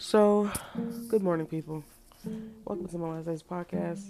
So, 0.00 0.50
good 1.08 1.22
morning, 1.22 1.46
people. 1.46 1.84
Welcome 2.64 2.88
to 2.88 2.96
my 2.96 3.16
Last 3.16 3.26
Days 3.26 3.42
podcast. 3.42 4.00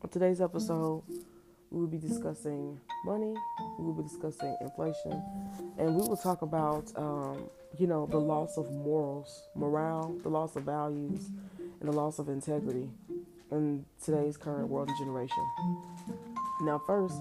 On 0.00 0.08
today's 0.08 0.40
episode, 0.40 1.02
we 1.72 1.80
will 1.80 1.88
be 1.88 1.98
discussing 1.98 2.80
money, 3.04 3.34
we 3.80 3.84
will 3.84 3.94
be 3.94 4.04
discussing 4.04 4.56
inflation, 4.60 5.20
and 5.76 5.96
we 5.96 6.06
will 6.06 6.16
talk 6.16 6.42
about, 6.42 6.92
um, 6.94 7.50
you 7.76 7.88
know, 7.88 8.06
the 8.06 8.16
loss 8.16 8.56
of 8.56 8.70
morals, 8.70 9.42
morale, 9.56 10.16
the 10.22 10.28
loss 10.28 10.54
of 10.54 10.62
values, 10.62 11.28
and 11.80 11.88
the 11.88 11.92
loss 11.92 12.20
of 12.20 12.28
integrity 12.28 12.88
in 13.50 13.84
today's 14.04 14.36
current 14.36 14.68
world 14.68 14.88
and 14.88 14.96
generation. 14.98 15.44
Now, 16.60 16.80
first, 16.86 17.20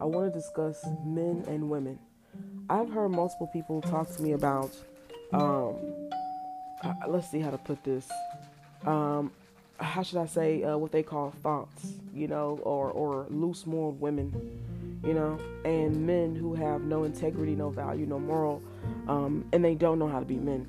I 0.00 0.04
want 0.04 0.32
to 0.32 0.38
discuss 0.38 0.86
men 1.04 1.44
and 1.48 1.68
women. 1.68 1.98
I've 2.70 2.88
heard 2.88 3.08
multiple 3.08 3.48
people 3.48 3.82
talk 3.82 4.14
to 4.14 4.22
me 4.22 4.30
about 4.32 4.70
um, 5.32 5.74
uh, 6.82 6.94
let's 7.06 7.30
see 7.30 7.40
how 7.40 7.50
to 7.50 7.58
put 7.58 7.82
this. 7.84 8.08
Um, 8.84 9.32
how 9.80 10.02
should 10.02 10.18
I 10.18 10.26
say 10.26 10.62
uh, 10.62 10.76
what 10.76 10.92
they 10.92 11.02
call 11.02 11.30
thoughts, 11.42 11.92
you 12.14 12.28
know, 12.28 12.60
or 12.62 12.90
or 12.90 13.26
loose 13.30 13.66
moral 13.66 13.92
women, 13.92 14.32
you 15.04 15.14
know, 15.14 15.38
and 15.64 16.06
men 16.06 16.34
who 16.34 16.54
have 16.54 16.82
no 16.82 17.04
integrity, 17.04 17.54
no 17.54 17.70
value, 17.70 18.06
no 18.06 18.18
moral, 18.18 18.62
um, 19.06 19.44
and 19.52 19.64
they 19.64 19.74
don't 19.74 19.98
know 19.98 20.08
how 20.08 20.18
to 20.18 20.24
be 20.24 20.36
men. 20.36 20.66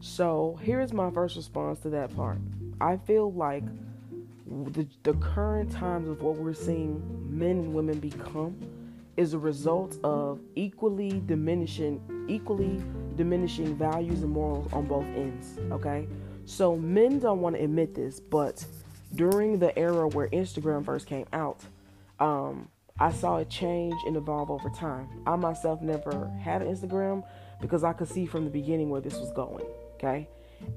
So 0.00 0.58
here's 0.62 0.92
my 0.92 1.10
first 1.10 1.36
response 1.36 1.80
to 1.80 1.90
that 1.90 2.14
part. 2.14 2.38
I 2.80 2.96
feel 2.96 3.32
like 3.32 3.64
the 4.46 4.86
the 5.02 5.14
current 5.14 5.70
times 5.70 6.08
of 6.08 6.22
what 6.22 6.36
we're 6.36 6.54
seeing 6.54 7.02
men 7.28 7.50
and 7.50 7.74
women 7.74 7.98
become 7.98 8.56
is 9.16 9.34
a 9.34 9.38
result 9.38 9.96
of 10.04 10.40
equally 10.54 11.22
diminishing 11.26 12.00
equally 12.28 12.82
diminishing 13.16 13.74
values 13.76 14.22
and 14.22 14.30
morals 14.30 14.70
on 14.72 14.86
both 14.86 15.06
ends. 15.06 15.58
Okay, 15.70 16.06
so 16.44 16.76
men 16.76 17.18
don't 17.18 17.40
want 17.40 17.56
to 17.56 17.62
admit 17.62 17.94
this, 17.94 18.20
but 18.20 18.64
during 19.14 19.58
the 19.58 19.76
era 19.78 20.08
where 20.08 20.28
Instagram 20.28 20.84
first 20.84 21.06
came 21.06 21.26
out, 21.32 21.60
um, 22.20 22.68
I 22.98 23.12
saw 23.12 23.36
it 23.38 23.50
change 23.50 23.94
and 24.06 24.16
evolve 24.16 24.50
over 24.50 24.70
time. 24.70 25.08
I 25.26 25.36
myself 25.36 25.82
never 25.82 26.30
had 26.42 26.62
an 26.62 26.74
Instagram 26.74 27.24
because 27.60 27.84
I 27.84 27.92
could 27.92 28.08
see 28.08 28.26
from 28.26 28.44
the 28.44 28.50
beginning 28.50 28.90
where 28.90 29.00
this 29.00 29.18
was 29.18 29.30
going. 29.32 29.64
Okay. 29.94 30.28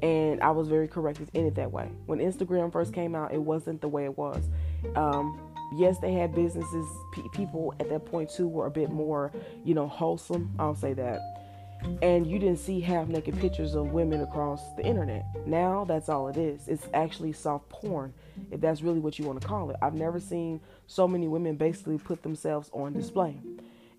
And 0.02 0.42
I 0.42 0.52
was 0.52 0.68
very 0.68 0.88
corrected 0.88 1.30
in 1.34 1.46
it 1.46 1.56
that 1.56 1.72
way. 1.72 1.90
When 2.06 2.20
Instagram 2.20 2.72
first 2.72 2.94
came 2.94 3.16
out, 3.16 3.34
it 3.34 3.42
wasn't 3.42 3.80
the 3.80 3.88
way 3.88 4.04
it 4.04 4.18
was. 4.18 4.50
Um, 4.96 5.40
yes, 5.74 6.00
they 6.00 6.14
had 6.14 6.34
businesses. 6.34 6.86
people 7.34 7.74
at 7.80 7.90
that 7.90 8.06
point 8.06 8.30
too 8.30 8.48
were 8.48 8.66
a 8.66 8.72
bit 8.72 8.92
more, 8.92 9.32
you 9.64 9.74
know, 9.74 9.88
wholesome. 9.88 10.54
I'll 10.60 10.76
say 10.76 10.94
that 10.94 11.22
and 12.02 12.28
you 12.28 12.40
didn't 12.40 12.60
see 12.60 12.80
half 12.80 13.08
naked 13.08 13.40
pictures 13.40 13.76
of 13.76 13.92
women 13.92 14.22
across 14.22 14.62
the 14.74 14.84
internet. 14.84 15.26
Now 15.46 15.86
that's 15.86 16.10
all 16.10 16.28
it 16.28 16.38
is. 16.38 16.68
It's 16.68 16.88
actually 16.94 17.34
soft 17.34 17.70
porn, 17.70 18.14
if 18.52 18.60
that's 18.62 18.82
really 18.82 19.00
what 19.00 19.18
you 19.18 19.26
want 19.26 19.42
to 19.42 19.48
call 19.48 19.70
it. 19.70 19.78
I've 19.82 19.94
never 19.94 20.20
seen 20.20 20.60
so 20.88 21.08
many 21.08 21.28
women 21.28 21.56
basically 21.56 21.98
put 21.98 22.24
themselves 22.24 22.70
on 22.74 22.94
display. 22.94 23.40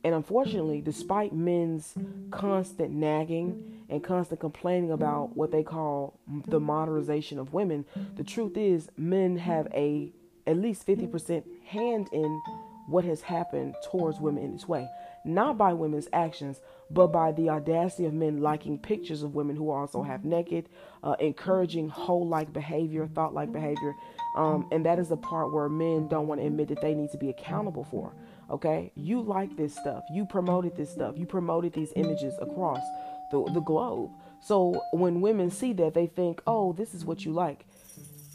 And 0.03 0.15
unfortunately, 0.15 0.81
despite 0.81 1.35
men's 1.35 1.95
constant 2.31 2.91
nagging 2.91 3.85
and 3.91 4.03
constant 4.03 4.41
complaining 4.41 4.93
about 4.93 5.37
what 5.37 5.51
they 5.51 5.63
call 5.63 6.19
the 6.47 6.61
modernization 6.61 7.39
of 7.39 7.53
women, 7.53 7.85
the 8.17 8.25
truth 8.25 8.57
is 8.57 8.89
men 8.97 9.37
have 9.37 9.69
a 9.75 10.11
at 10.46 10.56
least 10.56 10.86
50% 10.86 11.44
hand 11.66 12.08
in 12.12 12.42
what 12.86 13.05
has 13.05 13.22
happened 13.22 13.74
towards 13.84 14.20
women 14.20 14.42
in 14.42 14.52
this 14.52 14.66
way. 14.66 14.88
Not 15.24 15.58
by 15.58 15.72
women's 15.72 16.08
actions, 16.12 16.60
but 16.91 17.08
by 17.08 17.33
the 17.33 17.50
audacity 17.50 18.06
of 18.06 18.12
men 18.12 18.41
liking 18.41 18.78
pictures 18.78 19.22
of 19.22 19.34
women 19.34 19.55
who 19.55 19.70
are 19.70 19.80
also 19.80 20.02
half 20.02 20.24
naked, 20.24 20.68
uh, 21.05 21.14
encouraging 21.20 21.88
whole 21.88 22.27
like 22.27 22.52
behavior, 22.52 23.06
thought 23.06 23.34
like 23.34 23.52
behavior. 23.52 23.94
Um, 24.36 24.68
and 24.73 24.84
that 24.86 24.98
is 24.98 25.08
the 25.08 25.17
part 25.17 25.52
where 25.52 25.68
men 25.68 26.08
don't 26.08 26.27
want 26.27 26.40
to 26.40 26.46
admit 26.46 26.68
that 26.68 26.80
they 26.80 26.95
need 26.95 27.11
to 27.12 27.18
be 27.18 27.30
accountable 27.30 27.84
for. 27.84 28.14
Okay? 28.50 28.92
You 28.96 29.20
like 29.20 29.56
this 29.56 29.74
stuff. 29.74 30.02
You 30.12 30.24
promoted 30.24 30.77
this 30.77 30.90
stuff. 30.90 31.14
You 31.17 31.27
promoted 31.27 31.73
these 31.73 31.92
images 31.96 32.34
across 32.40 32.83
the, 33.30 33.45
the 33.52 33.61
globe. 33.61 34.11
So 34.40 34.80
when 34.92 35.20
women 35.20 35.50
see 35.50 35.73
that, 35.74 35.95
they 35.95 36.06
think, 36.06 36.42
oh, 36.46 36.73
this 36.73 36.95
is 36.95 37.05
what 37.05 37.24
you 37.24 37.33
like. 37.33 37.67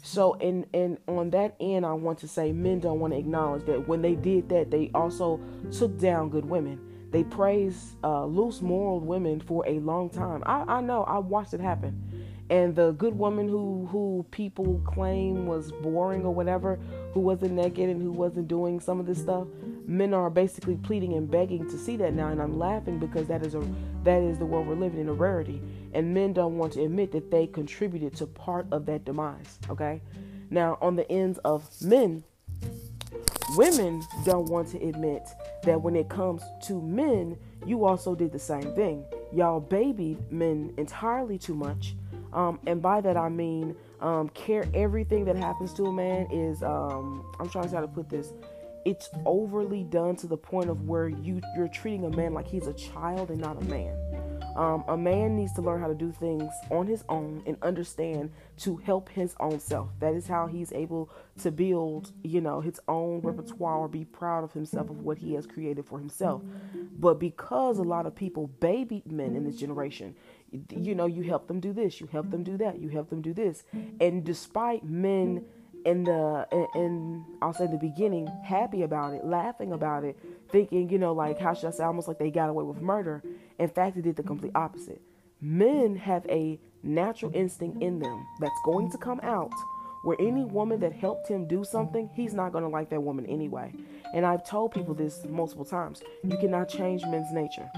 So, 0.06 0.34
and 0.34 0.66
and 0.72 0.98
on 1.08 1.30
that 1.30 1.56
end, 1.58 1.84
I 1.84 1.92
want 1.92 2.20
to 2.20 2.28
say 2.28 2.52
men 2.52 2.78
don't 2.78 3.00
want 3.00 3.12
to 3.12 3.18
acknowledge 3.18 3.66
that 3.66 3.88
when 3.88 4.02
they 4.02 4.14
did 4.14 4.48
that, 4.50 4.70
they 4.70 4.88
also 4.94 5.40
took 5.72 5.98
down 5.98 6.30
good 6.30 6.44
women. 6.44 6.78
They 7.10 7.24
praised 7.24 7.96
uh, 8.04 8.24
loose 8.24 8.62
moral 8.62 9.00
women 9.00 9.40
for 9.40 9.66
a 9.66 9.80
long 9.80 10.08
time. 10.08 10.44
I, 10.46 10.76
I 10.76 10.80
know 10.80 11.02
I 11.02 11.18
watched 11.18 11.54
it 11.54 11.60
happen, 11.60 12.00
and 12.50 12.76
the 12.76 12.92
good 12.92 13.18
woman 13.18 13.48
who 13.48 13.88
who 13.90 14.24
people 14.30 14.80
claim 14.84 15.44
was 15.44 15.72
boring 15.72 16.24
or 16.24 16.32
whatever, 16.32 16.78
who 17.12 17.18
wasn't 17.18 17.54
naked 17.54 17.90
and 17.90 18.00
who 18.00 18.12
wasn't 18.12 18.46
doing 18.46 18.78
some 18.78 19.00
of 19.00 19.06
this 19.06 19.18
stuff, 19.20 19.48
men 19.86 20.12
are 20.14 20.30
basically 20.30 20.76
pleading 20.76 21.14
and 21.14 21.30
begging 21.30 21.68
to 21.70 21.78
see 21.78 21.96
that 21.96 22.14
now, 22.14 22.28
and 22.28 22.40
I'm 22.40 22.58
laughing 22.58 22.98
because 22.98 23.26
that 23.28 23.44
is 23.44 23.54
a 23.54 23.62
that 24.04 24.22
is 24.22 24.38
the 24.38 24.46
world 24.46 24.66
we're 24.66 24.74
living 24.74 25.00
in 25.00 25.08
a 25.08 25.12
rarity, 25.12 25.62
and 25.94 26.12
men 26.12 26.32
don't 26.32 26.58
want 26.58 26.72
to 26.74 26.84
admit 26.84 27.12
that 27.12 27.30
they 27.30 27.46
contributed 27.46 28.14
to 28.16 28.26
part 28.26 28.66
of 28.72 28.86
that 28.86 29.04
demise. 29.04 29.58
Okay, 29.70 30.00
now 30.50 30.78
on 30.80 30.96
the 30.96 31.10
ends 31.10 31.38
of 31.44 31.68
men 31.80 32.24
Women 33.54 34.02
don't 34.24 34.48
want 34.50 34.68
to 34.68 34.88
admit 34.88 35.28
that 35.62 35.80
when 35.80 35.94
it 35.94 36.08
comes 36.08 36.42
to 36.64 36.82
men, 36.82 37.38
you 37.64 37.84
also 37.84 38.14
did 38.14 38.32
the 38.32 38.38
same 38.38 38.74
thing. 38.74 39.04
Y'all 39.32 39.60
babied 39.60 40.18
men 40.32 40.74
entirely 40.76 41.38
too 41.38 41.54
much. 41.54 41.94
Um, 42.32 42.58
and 42.66 42.82
by 42.82 43.00
that 43.00 43.16
I 43.16 43.28
mean 43.28 43.76
um, 44.00 44.28
care 44.30 44.66
everything 44.74 45.24
that 45.26 45.36
happens 45.36 45.72
to 45.74 45.86
a 45.86 45.92
man 45.92 46.26
is 46.30 46.62
um, 46.62 47.24
I'm 47.38 47.48
trying 47.48 47.68
to 47.68 47.74
how 47.74 47.80
to 47.80 47.88
put 47.88 48.08
this. 48.08 48.32
It's 48.86 49.10
overly 49.24 49.82
done 49.82 50.14
to 50.16 50.28
the 50.28 50.36
point 50.36 50.70
of 50.70 50.86
where 50.86 51.08
you 51.08 51.40
you're 51.56 51.66
treating 51.66 52.04
a 52.04 52.10
man 52.10 52.32
like 52.34 52.46
he's 52.46 52.68
a 52.68 52.72
child 52.72 53.30
and 53.30 53.40
not 53.40 53.60
a 53.60 53.64
man. 53.64 53.96
Um, 54.54 54.84
a 54.86 54.96
man 54.96 55.34
needs 55.34 55.52
to 55.54 55.60
learn 55.60 55.80
how 55.80 55.88
to 55.88 55.94
do 55.94 56.12
things 56.12 56.50
on 56.70 56.86
his 56.86 57.02
own 57.08 57.42
and 57.46 57.58
understand 57.62 58.30
to 58.58 58.76
help 58.76 59.08
his 59.08 59.34
own 59.40 59.58
self. 59.58 59.88
That 59.98 60.14
is 60.14 60.28
how 60.28 60.46
he's 60.46 60.72
able 60.72 61.10
to 61.42 61.50
build, 61.50 62.12
you 62.22 62.40
know, 62.40 62.60
his 62.60 62.80
own 62.86 63.20
repertoire 63.22 63.76
or 63.76 63.88
be 63.88 64.04
proud 64.04 64.44
of 64.44 64.52
himself 64.52 64.88
of 64.88 65.00
what 65.00 65.18
he 65.18 65.34
has 65.34 65.46
created 65.46 65.84
for 65.84 65.98
himself. 65.98 66.42
But 66.96 67.18
because 67.18 67.78
a 67.78 67.82
lot 67.82 68.06
of 68.06 68.14
people 68.14 68.46
baby 68.46 69.02
men 69.04 69.34
in 69.34 69.44
this 69.44 69.56
generation, 69.56 70.14
you 70.70 70.94
know, 70.94 71.06
you 71.06 71.24
help 71.24 71.48
them 71.48 71.58
do 71.58 71.72
this, 71.72 72.00
you 72.00 72.06
help 72.06 72.30
them 72.30 72.44
do 72.44 72.56
that, 72.58 72.78
you 72.78 72.88
help 72.88 73.10
them 73.10 73.20
do 73.20 73.34
this. 73.34 73.64
And 74.00 74.24
despite 74.24 74.84
men 74.84 75.44
in 75.86 76.04
the 76.04 76.46
in 76.74 77.24
I'll 77.40 77.52
say 77.52 77.66
the 77.66 77.78
beginning 77.78 78.26
happy 78.44 78.82
about 78.82 79.14
it, 79.14 79.24
laughing 79.24 79.72
about 79.72 80.04
it, 80.04 80.18
thinking, 80.50 80.90
you 80.90 80.98
know, 80.98 81.12
like 81.12 81.38
how 81.38 81.54
should 81.54 81.68
I 81.68 81.70
say, 81.70 81.84
almost 81.84 82.08
like 82.08 82.18
they 82.18 82.30
got 82.30 82.50
away 82.50 82.64
with 82.64 82.82
murder. 82.82 83.22
In 83.58 83.68
fact, 83.68 83.96
they 83.96 84.02
did 84.02 84.16
the 84.16 84.22
complete 84.22 84.52
opposite. 84.54 85.00
Men 85.40 85.96
have 85.96 86.26
a 86.28 86.58
natural 86.82 87.30
instinct 87.34 87.82
in 87.82 88.00
them 88.00 88.26
that's 88.40 88.58
going 88.64 88.90
to 88.90 88.98
come 88.98 89.20
out 89.22 89.52
where 90.02 90.16
any 90.20 90.44
woman 90.44 90.80
that 90.80 90.92
helped 90.92 91.28
him 91.28 91.46
do 91.46 91.64
something, 91.64 92.08
he's 92.14 92.34
not 92.34 92.52
going 92.52 92.62
to 92.62 92.70
like 92.70 92.90
that 92.90 93.02
woman 93.02 93.26
anyway. 93.26 93.72
And 94.14 94.24
I've 94.24 94.46
told 94.46 94.72
people 94.72 94.94
this 94.94 95.24
multiple 95.28 95.64
times. 95.64 96.00
You 96.22 96.36
cannot 96.38 96.68
change 96.68 97.02
men's 97.02 97.32
nature. 97.32 97.68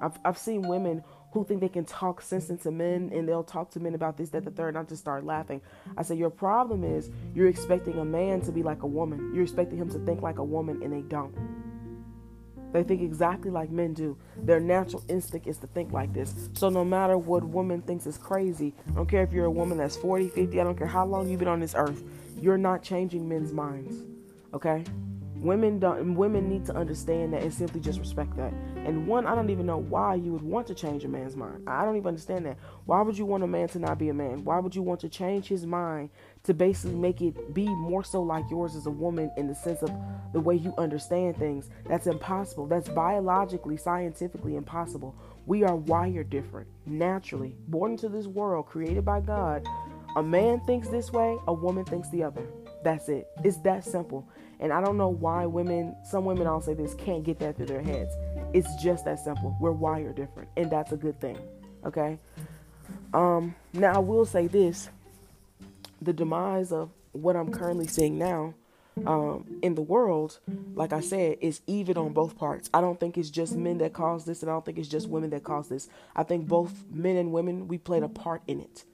I've, 0.00 0.18
I've 0.24 0.38
seen 0.38 0.62
women 0.62 1.04
who 1.32 1.44
think 1.44 1.60
they 1.60 1.68
can 1.68 1.84
talk 1.84 2.22
sense 2.22 2.50
into 2.50 2.70
men 2.70 3.10
and 3.12 3.28
they'll 3.28 3.44
talk 3.44 3.70
to 3.72 3.80
men 3.80 3.94
about 3.94 4.16
this, 4.16 4.30
that, 4.30 4.44
the 4.44 4.50
third, 4.50 4.68
and 4.68 4.78
I 4.78 4.82
just 4.84 5.02
start 5.02 5.24
laughing. 5.24 5.60
I 5.96 6.02
say, 6.02 6.14
Your 6.14 6.30
problem 6.30 6.84
is 6.84 7.10
you're 7.34 7.48
expecting 7.48 7.98
a 7.98 8.04
man 8.04 8.40
to 8.42 8.52
be 8.52 8.62
like 8.62 8.82
a 8.82 8.86
woman. 8.86 9.32
You're 9.34 9.44
expecting 9.44 9.78
him 9.78 9.90
to 9.90 9.98
think 10.00 10.22
like 10.22 10.38
a 10.38 10.44
woman, 10.44 10.82
and 10.82 10.92
they 10.92 11.02
don't. 11.02 11.34
They 12.72 12.82
think 12.82 13.00
exactly 13.02 13.50
like 13.50 13.70
men 13.70 13.94
do. 13.94 14.16
Their 14.36 14.60
natural 14.60 15.02
instinct 15.08 15.46
is 15.46 15.56
to 15.58 15.66
think 15.68 15.92
like 15.92 16.12
this. 16.12 16.50
So 16.52 16.68
no 16.68 16.84
matter 16.84 17.16
what 17.16 17.42
woman 17.44 17.80
thinks 17.82 18.06
is 18.06 18.18
crazy, 18.18 18.74
I 18.88 18.92
don't 18.92 19.08
care 19.08 19.22
if 19.22 19.32
you're 19.32 19.46
a 19.46 19.50
woman 19.50 19.78
that's 19.78 19.96
40, 19.96 20.28
50, 20.28 20.60
I 20.60 20.64
don't 20.64 20.76
care 20.76 20.86
how 20.86 21.06
long 21.06 21.28
you've 21.28 21.38
been 21.38 21.48
on 21.48 21.60
this 21.60 21.74
earth, 21.74 22.02
you're 22.40 22.58
not 22.58 22.82
changing 22.82 23.28
men's 23.28 23.52
minds. 23.52 24.04
Okay? 24.52 24.84
Women 25.40 25.78
don't 25.78 26.14
women 26.16 26.48
need 26.48 26.64
to 26.66 26.74
understand 26.74 27.32
that 27.32 27.42
and 27.42 27.54
simply 27.54 27.80
just 27.80 28.00
respect 28.00 28.36
that. 28.36 28.52
And 28.84 29.06
one, 29.06 29.26
I 29.26 29.34
don't 29.34 29.50
even 29.50 29.66
know 29.66 29.78
why 29.78 30.16
you 30.16 30.32
would 30.32 30.42
want 30.42 30.66
to 30.66 30.74
change 30.74 31.04
a 31.04 31.08
man's 31.08 31.36
mind. 31.36 31.68
I 31.68 31.84
don't 31.84 31.96
even 31.96 32.08
understand 32.08 32.46
that. 32.46 32.58
Why 32.86 33.02
would 33.02 33.16
you 33.16 33.24
want 33.24 33.44
a 33.44 33.46
man 33.46 33.68
to 33.68 33.78
not 33.78 33.98
be 33.98 34.08
a 34.08 34.14
man? 34.14 34.44
Why 34.44 34.58
would 34.58 34.74
you 34.74 34.82
want 34.82 35.00
to 35.00 35.08
change 35.08 35.46
his 35.46 35.64
mind 35.64 36.10
to 36.44 36.54
basically 36.54 36.96
make 36.96 37.20
it 37.20 37.54
be 37.54 37.68
more 37.68 38.02
so 38.02 38.22
like 38.22 38.50
yours 38.50 38.74
as 38.74 38.86
a 38.86 38.90
woman 38.90 39.30
in 39.36 39.46
the 39.46 39.54
sense 39.54 39.82
of 39.82 39.92
the 40.32 40.40
way 40.40 40.56
you 40.56 40.74
understand 40.76 41.36
things? 41.36 41.70
That's 41.86 42.06
impossible. 42.06 42.66
That's 42.66 42.88
biologically, 42.88 43.76
scientifically 43.76 44.56
impossible. 44.56 45.14
We 45.46 45.62
are 45.62 45.76
wired 45.76 46.30
different, 46.30 46.68
naturally, 46.84 47.54
born 47.68 47.92
into 47.92 48.08
this 48.08 48.26
world, 48.26 48.66
created 48.66 49.04
by 49.04 49.20
God. 49.20 49.66
A 50.16 50.22
man 50.22 50.60
thinks 50.66 50.88
this 50.88 51.12
way, 51.12 51.36
a 51.46 51.52
woman 51.52 51.84
thinks 51.84 52.08
the 52.08 52.24
other. 52.24 52.46
That's 52.82 53.08
it. 53.08 53.28
It's 53.44 53.58
that 53.58 53.84
simple. 53.84 54.28
And 54.60 54.72
I 54.72 54.80
don't 54.80 54.96
know 54.96 55.08
why 55.08 55.46
women, 55.46 55.94
some 56.04 56.24
women, 56.24 56.46
I'll 56.46 56.60
say 56.60 56.74
this, 56.74 56.94
can't 56.94 57.24
get 57.24 57.38
that 57.38 57.56
through 57.56 57.66
their 57.66 57.82
heads. 57.82 58.14
It's 58.52 58.74
just 58.82 59.04
that 59.04 59.20
simple. 59.20 59.56
We're 59.60 59.72
wired 59.72 60.16
different, 60.16 60.48
and 60.56 60.70
that's 60.70 60.92
a 60.92 60.96
good 60.96 61.20
thing. 61.20 61.38
Okay? 61.84 62.18
Um, 63.14 63.54
now 63.72 63.94
I 63.94 63.98
will 63.98 64.24
say 64.24 64.46
this: 64.46 64.88
the 66.02 66.12
demise 66.12 66.72
of 66.72 66.90
what 67.12 67.36
I'm 67.36 67.50
currently 67.52 67.86
seeing 67.86 68.18
now 68.18 68.54
um, 69.06 69.58
in 69.62 69.74
the 69.74 69.82
world, 69.82 70.38
like 70.74 70.92
I 70.92 71.00
said, 71.00 71.38
is 71.40 71.60
even 71.66 71.96
on 71.96 72.12
both 72.12 72.36
parts. 72.36 72.68
I 72.74 72.80
don't 72.80 72.98
think 72.98 73.16
it's 73.16 73.30
just 73.30 73.54
men 73.54 73.78
that 73.78 73.92
cause 73.92 74.24
this, 74.24 74.42
and 74.42 74.50
I 74.50 74.54
don't 74.54 74.64
think 74.64 74.78
it's 74.78 74.88
just 74.88 75.08
women 75.08 75.30
that 75.30 75.44
cause 75.44 75.68
this. 75.68 75.88
I 76.16 76.22
think 76.22 76.46
both 76.48 76.72
men 76.90 77.16
and 77.16 77.32
women 77.32 77.68
we 77.68 77.78
played 77.78 78.02
a 78.02 78.08
part 78.08 78.42
in 78.46 78.60
it. 78.60 78.84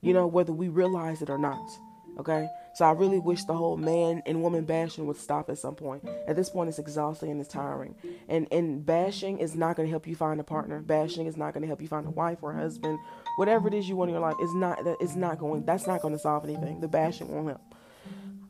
You 0.00 0.12
know, 0.12 0.26
whether 0.26 0.52
we 0.52 0.68
realize 0.68 1.22
it 1.22 1.30
or 1.30 1.38
not. 1.38 1.70
Okay, 2.18 2.48
so 2.74 2.84
I 2.84 2.90
really 2.92 3.20
wish 3.20 3.44
the 3.44 3.54
whole 3.54 3.76
man 3.76 4.22
and 4.26 4.42
woman 4.42 4.64
bashing 4.64 5.06
would 5.06 5.16
stop 5.16 5.48
at 5.48 5.58
some 5.58 5.76
point. 5.76 6.06
At 6.26 6.34
this 6.34 6.50
point, 6.50 6.68
it's 6.68 6.80
exhausting 6.80 7.30
and 7.30 7.40
it's 7.40 7.52
tiring. 7.52 7.94
And 8.28 8.48
and 8.50 8.84
bashing 8.84 9.38
is 9.38 9.54
not 9.54 9.76
going 9.76 9.86
to 9.86 9.90
help 9.90 10.08
you 10.08 10.16
find 10.16 10.40
a 10.40 10.44
partner. 10.44 10.80
Bashing 10.80 11.26
is 11.26 11.36
not 11.36 11.54
going 11.54 11.62
to 11.62 11.68
help 11.68 11.80
you 11.80 11.86
find 11.86 12.06
a 12.06 12.10
wife 12.10 12.38
or 12.42 12.52
a 12.52 12.56
husband. 12.56 12.98
Whatever 13.36 13.68
it 13.68 13.74
is 13.74 13.88
you 13.88 13.94
want 13.94 14.08
in 14.08 14.14
your 14.14 14.22
life, 14.22 14.34
it's 14.40 14.54
not. 14.54 14.80
It's 15.00 15.14
not 15.14 15.38
going. 15.38 15.64
That's 15.64 15.86
not 15.86 16.02
going 16.02 16.14
to 16.14 16.18
solve 16.18 16.44
anything. 16.44 16.80
The 16.80 16.88
bashing 16.88 17.28
won't 17.28 17.46
help. 17.46 17.74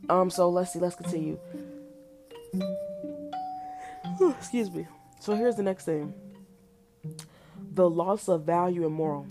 Um, 0.09 0.31
so 0.31 0.49
let's 0.49 0.73
see, 0.73 0.79
let's 0.79 0.97
continue. 0.97 1.39
Excuse 4.39 4.71
me. 4.71 4.87
So 5.21 5.35
here's 5.35 5.57
the 5.57 5.63
next 5.63 5.85
thing. 5.85 6.15
The 7.73 7.89
loss 7.89 8.29
of 8.29 8.45
value 8.45 8.87
and 8.87 8.95
moral. 8.95 9.27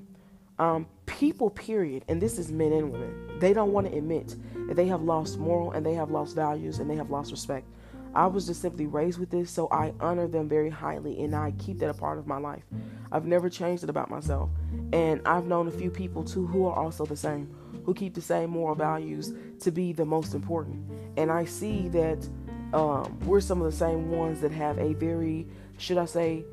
Um, 0.60 0.88
people, 1.06 1.50
period, 1.50 2.06
and 2.08 2.22
this 2.22 2.38
is 2.38 2.52
men 2.52 2.74
and 2.74 2.92
women, 2.92 3.40
they 3.40 3.54
don't 3.54 3.72
want 3.72 3.90
to 3.90 3.98
admit 3.98 4.28
that 4.28 4.38
they 4.70 4.88
have 4.88 5.02
lost 5.02 5.38
moral 5.40 5.72
and 5.72 5.86
they 5.86 5.94
have 5.94 6.12
lost 6.12 6.36
values 6.36 6.80
and 6.80 6.90
they 6.90 6.96
have 6.96 7.10
lost 7.10 7.32
respect. 7.32 7.68
I 8.16 8.28
was 8.28 8.46
just 8.46 8.62
simply 8.62 8.86
raised 8.86 9.20
with 9.20 9.32
this, 9.32 9.50
so 9.50 9.68
I 9.72 9.94
honor 10.00 10.28
them 10.28 10.48
very 10.48 10.70
highly 10.70 11.24
and 11.24 11.36
I 11.36 11.52
keep 11.58 11.80
that 11.80 11.90
a 11.90 11.94
part 11.94 12.20
of 12.20 12.28
my 12.28 12.38
life. 12.38 12.64
I've 13.12 13.26
never 13.26 13.50
changed 13.50 13.84
it 13.84 13.90
about 13.90 14.10
myself. 14.10 14.50
And 14.92 15.22
I've 15.26 15.46
known 15.46 15.68
a 15.68 15.72
few 15.72 15.90
people 15.90 16.24
too 16.24 16.46
who 16.46 16.68
are 16.68 16.76
also 16.76 17.06
the 17.06 17.16
same 17.16 17.54
who 17.86 17.94
keep 17.94 18.14
the 18.14 18.22
same 18.22 18.50
moral 18.50 18.76
values 18.76 19.34
to 19.60 19.72
be 19.72 19.94
the 19.94 20.06
most 20.06 20.34
important. 20.34 20.90
And 21.18 21.32
I 21.32 21.46
see 21.46 21.90
that 21.90 22.28
um, 22.74 23.20
we're 23.26 23.42
some 23.42 23.62
of 23.62 23.72
the 23.72 23.78
same 23.78 24.10
ones 24.10 24.42
that 24.42 24.52
have 24.52 24.78
a 24.80 24.94
very, 24.94 25.48
should 25.78 25.98
I 25.98 26.06
say, 26.06 26.46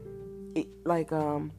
it, 0.55 0.67
like 0.85 1.13
um, 1.13 1.53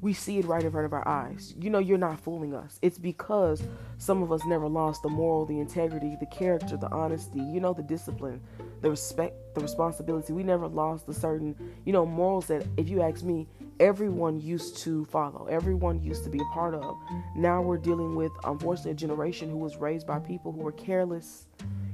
we 0.00 0.12
see 0.12 0.38
it 0.38 0.46
right 0.46 0.64
in 0.64 0.70
front 0.70 0.86
of 0.86 0.92
our 0.92 1.06
eyes. 1.06 1.54
You 1.60 1.70
know, 1.70 1.78
you're 1.78 1.98
not 1.98 2.20
fooling 2.20 2.54
us. 2.54 2.78
It's 2.80 2.98
because 2.98 3.62
some 3.98 4.22
of 4.22 4.32
us 4.32 4.44
never 4.46 4.66
lost 4.66 5.02
the 5.02 5.08
moral, 5.08 5.44
the 5.44 5.60
integrity, 5.60 6.16
the 6.18 6.26
character, 6.26 6.76
the 6.76 6.90
honesty, 6.90 7.40
you 7.40 7.60
know, 7.60 7.74
the 7.74 7.82
discipline, 7.82 8.40
the 8.80 8.90
respect, 8.90 9.54
the 9.54 9.60
responsibility. 9.60 10.32
We 10.32 10.42
never 10.42 10.66
lost 10.68 11.06
the 11.06 11.12
certain, 11.12 11.54
you 11.84 11.92
know, 11.92 12.06
morals 12.06 12.46
that, 12.46 12.66
if 12.78 12.88
you 12.88 13.02
ask 13.02 13.22
me, 13.22 13.46
everyone 13.78 14.40
used 14.40 14.78
to 14.78 15.04
follow, 15.06 15.46
everyone 15.50 16.02
used 16.02 16.24
to 16.24 16.30
be 16.30 16.38
a 16.40 16.54
part 16.54 16.74
of. 16.74 16.96
Now 17.36 17.60
we're 17.60 17.78
dealing 17.78 18.14
with, 18.14 18.32
unfortunately, 18.44 18.92
a 18.92 18.94
generation 18.94 19.50
who 19.50 19.58
was 19.58 19.76
raised 19.76 20.06
by 20.06 20.18
people 20.18 20.52
who 20.52 20.60
were 20.60 20.72
careless, 20.72 21.46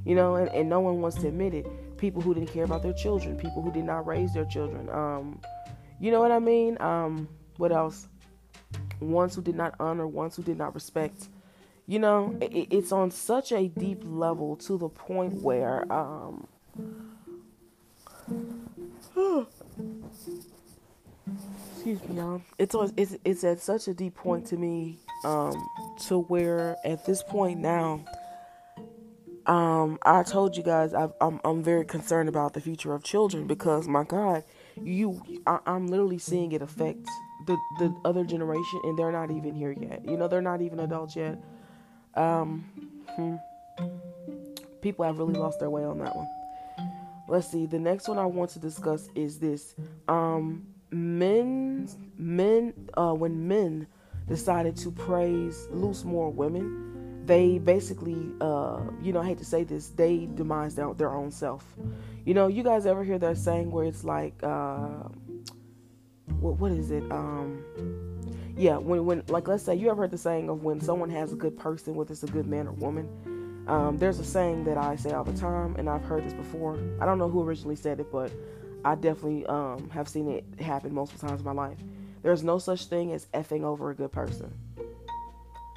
you 0.05 0.15
know, 0.15 0.37
and, 0.37 0.49
and 0.51 0.69
no 0.69 0.81
one 0.81 1.01
wants 1.01 1.17
to 1.19 1.29
admit 1.29 1.55
it. 1.55 1.97
People 1.97 2.23
who 2.23 2.35
didn't 2.35 2.53
care 2.53 2.65
about 2.65 2.83
their 2.83 2.93
children, 2.93 3.37
people 3.37 3.63
who 3.63 3.73
did 3.73 3.85
not 3.85 4.07
raise 4.07 4.33
their 4.33 4.45
children. 4.45 4.89
Um, 4.91 5.41
you 5.99 6.11
know 6.11 6.21
what 6.21 6.31
I 6.31 6.39
mean? 6.39 6.77
Um, 6.81 7.29
what 7.59 7.73
else? 7.73 8.09
Ones 9.01 9.35
who 9.35 9.43
did 9.43 9.55
not 9.55 9.75
honor, 9.79 10.07
ones 10.07 10.37
who 10.37 10.43
did 10.43 10.59
not 10.59 10.75
respect. 10.75 11.29
You 11.87 11.99
know, 11.99 12.37
it, 12.41 12.69
it's 12.71 12.93
on 12.93 13.11
such 13.11 13.53
a 13.53 13.69
deep 13.69 14.03
level 14.05 14.57
to 14.57 14.77
the 14.77 14.89
point 14.89 15.43
where, 15.43 15.91
um, 15.93 16.49
excuse 21.75 22.03
me, 22.09 22.17
y'all. 22.17 22.43
It's 22.59 22.75
on, 22.75 22.93
it's 22.97 23.17
it's 23.25 23.45
at 23.45 23.61
such 23.61 23.87
a 23.87 23.95
deep 23.95 24.17
point 24.17 24.47
to 24.47 24.57
me, 24.57 24.99
um, 25.25 25.69
to 26.09 26.21
where 26.23 26.77
at 26.85 27.07
this 27.07 27.23
point 27.23 27.61
now, 27.61 28.05
um, 29.47 29.99
I 30.03 30.25
told 30.25 30.57
you 30.57 30.65
guys 30.65 30.93
i 30.93 31.05
am 31.05 31.13
I'm, 31.21 31.41
I'm 31.45 31.63
very 31.63 31.85
concerned 31.85 32.29
about 32.29 32.55
the 32.55 32.61
future 32.61 32.93
of 32.95 33.05
children 33.05 33.47
because 33.47 33.87
my 33.87 34.03
God, 34.03 34.43
you 34.83 35.23
I, 35.47 35.61
I'm 35.67 35.87
literally 35.87 36.19
seeing 36.19 36.51
it 36.51 36.63
affect 36.63 37.07
the 37.47 37.57
the 37.79 37.95
other 38.05 38.25
generation, 38.25 38.81
and 38.85 38.99
they're 38.99 39.13
not 39.13 39.31
even 39.31 39.55
here 39.55 39.73
yet. 39.73 40.05
You 40.05 40.17
know, 40.17 40.29
they're 40.29 40.43
not 40.43 40.61
even 40.61 40.81
adults 40.81 41.17
yet. 41.17 41.39
Um, 42.15 42.65
hmm. 43.15 43.37
people 44.81 45.05
have 45.05 45.19
really 45.19 45.35
lost 45.35 45.61
their 45.61 45.71
way 45.71 45.85
on 45.85 45.99
that 45.99 46.17
one. 46.17 46.29
Let's 47.29 47.49
see. 47.49 47.67
The 47.67 47.79
next 47.79 48.09
one 48.09 48.19
I 48.19 48.27
want 48.27 48.51
to 48.51 48.59
discuss 48.59 49.09
is 49.15 49.39
this. 49.39 49.75
Um, 50.09 50.67
men, 50.91 51.89
men, 52.17 52.73
uh, 52.95 53.13
when 53.13 53.47
men 53.49 53.87
decided 54.29 54.77
to 54.77 54.91
praise 54.91 55.69
loose 55.71 56.05
more 56.05 56.31
women, 56.31 57.25
they 57.27 57.59
basically, 57.59 58.33
uh, 58.41 58.81
you 59.03 59.13
know, 59.13 59.21
I 59.21 59.27
hate 59.27 59.39
to 59.39 59.45
say 59.45 59.65
this, 59.65 59.89
they 59.89 60.29
demise 60.35 60.77
their, 60.77 60.95
their 60.95 61.13
own 61.13 61.31
self. 61.33 61.65
You 62.25 62.35
know, 62.35 62.47
you 62.47 62.63
guys 62.63 62.87
ever 62.87 63.03
hear 63.03 63.19
that 63.19 63.37
saying 63.37 63.71
where 63.71 63.85
it's 63.85 64.05
like, 64.05 64.35
uh, 64.43 65.09
what 66.41 66.59
what 66.59 66.73
is 66.73 66.91
it? 66.91 67.05
Um, 67.11 67.65
yeah, 68.57 68.77
when 68.77 69.05
when 69.05 69.23
like 69.29 69.49
let's 69.49 69.65
say 69.65 69.75
you 69.75 69.91
ever 69.91 70.03
heard 70.03 70.11
the 70.11 70.19
saying 70.19 70.49
of 70.49 70.63
when 70.63 70.81
someone 70.81 71.11
has 71.11 71.33
a 71.33 71.37
good 71.37 71.59
person, 71.59 71.95
whether 71.95 72.13
it's 72.13 72.23
a 72.23 72.29
good 72.29 72.47
man 72.47 72.67
or 72.67 72.73
woman. 72.73 73.09
Um, 73.69 73.99
there's 73.99 74.21
a 74.21 74.25
saying 74.25 74.65
that 74.65 74.79
I 74.79 74.95
say 74.95 75.11
all 75.11 75.25
the 75.25 75.37
time, 75.37 75.75
and 75.77 75.91
I've 75.91 76.05
heard 76.05 76.25
this 76.25 76.33
before. 76.33 76.79
I 77.01 77.05
don't 77.05 77.19
know 77.19 77.29
who 77.29 77.43
originally 77.43 77.75
said 77.75 77.99
it, 77.99 78.13
but 78.13 78.31
I 78.85 78.95
definitely 78.95 79.45
um, 79.47 79.91
have 79.91 80.09
seen 80.09 80.29
it 80.29 80.45
happen 80.61 80.95
multiple 80.95 81.29
times 81.29 81.41
in 81.41 81.45
my 81.45 81.53
life. 81.53 81.79
There's 82.23 82.45
no 82.45 82.59
such 82.59 82.87
thing 82.87 83.13
as 83.13 83.27
effing 83.35 83.65
over 83.65 83.91
a 83.91 83.95
good 83.95 84.13
person. 84.13 84.53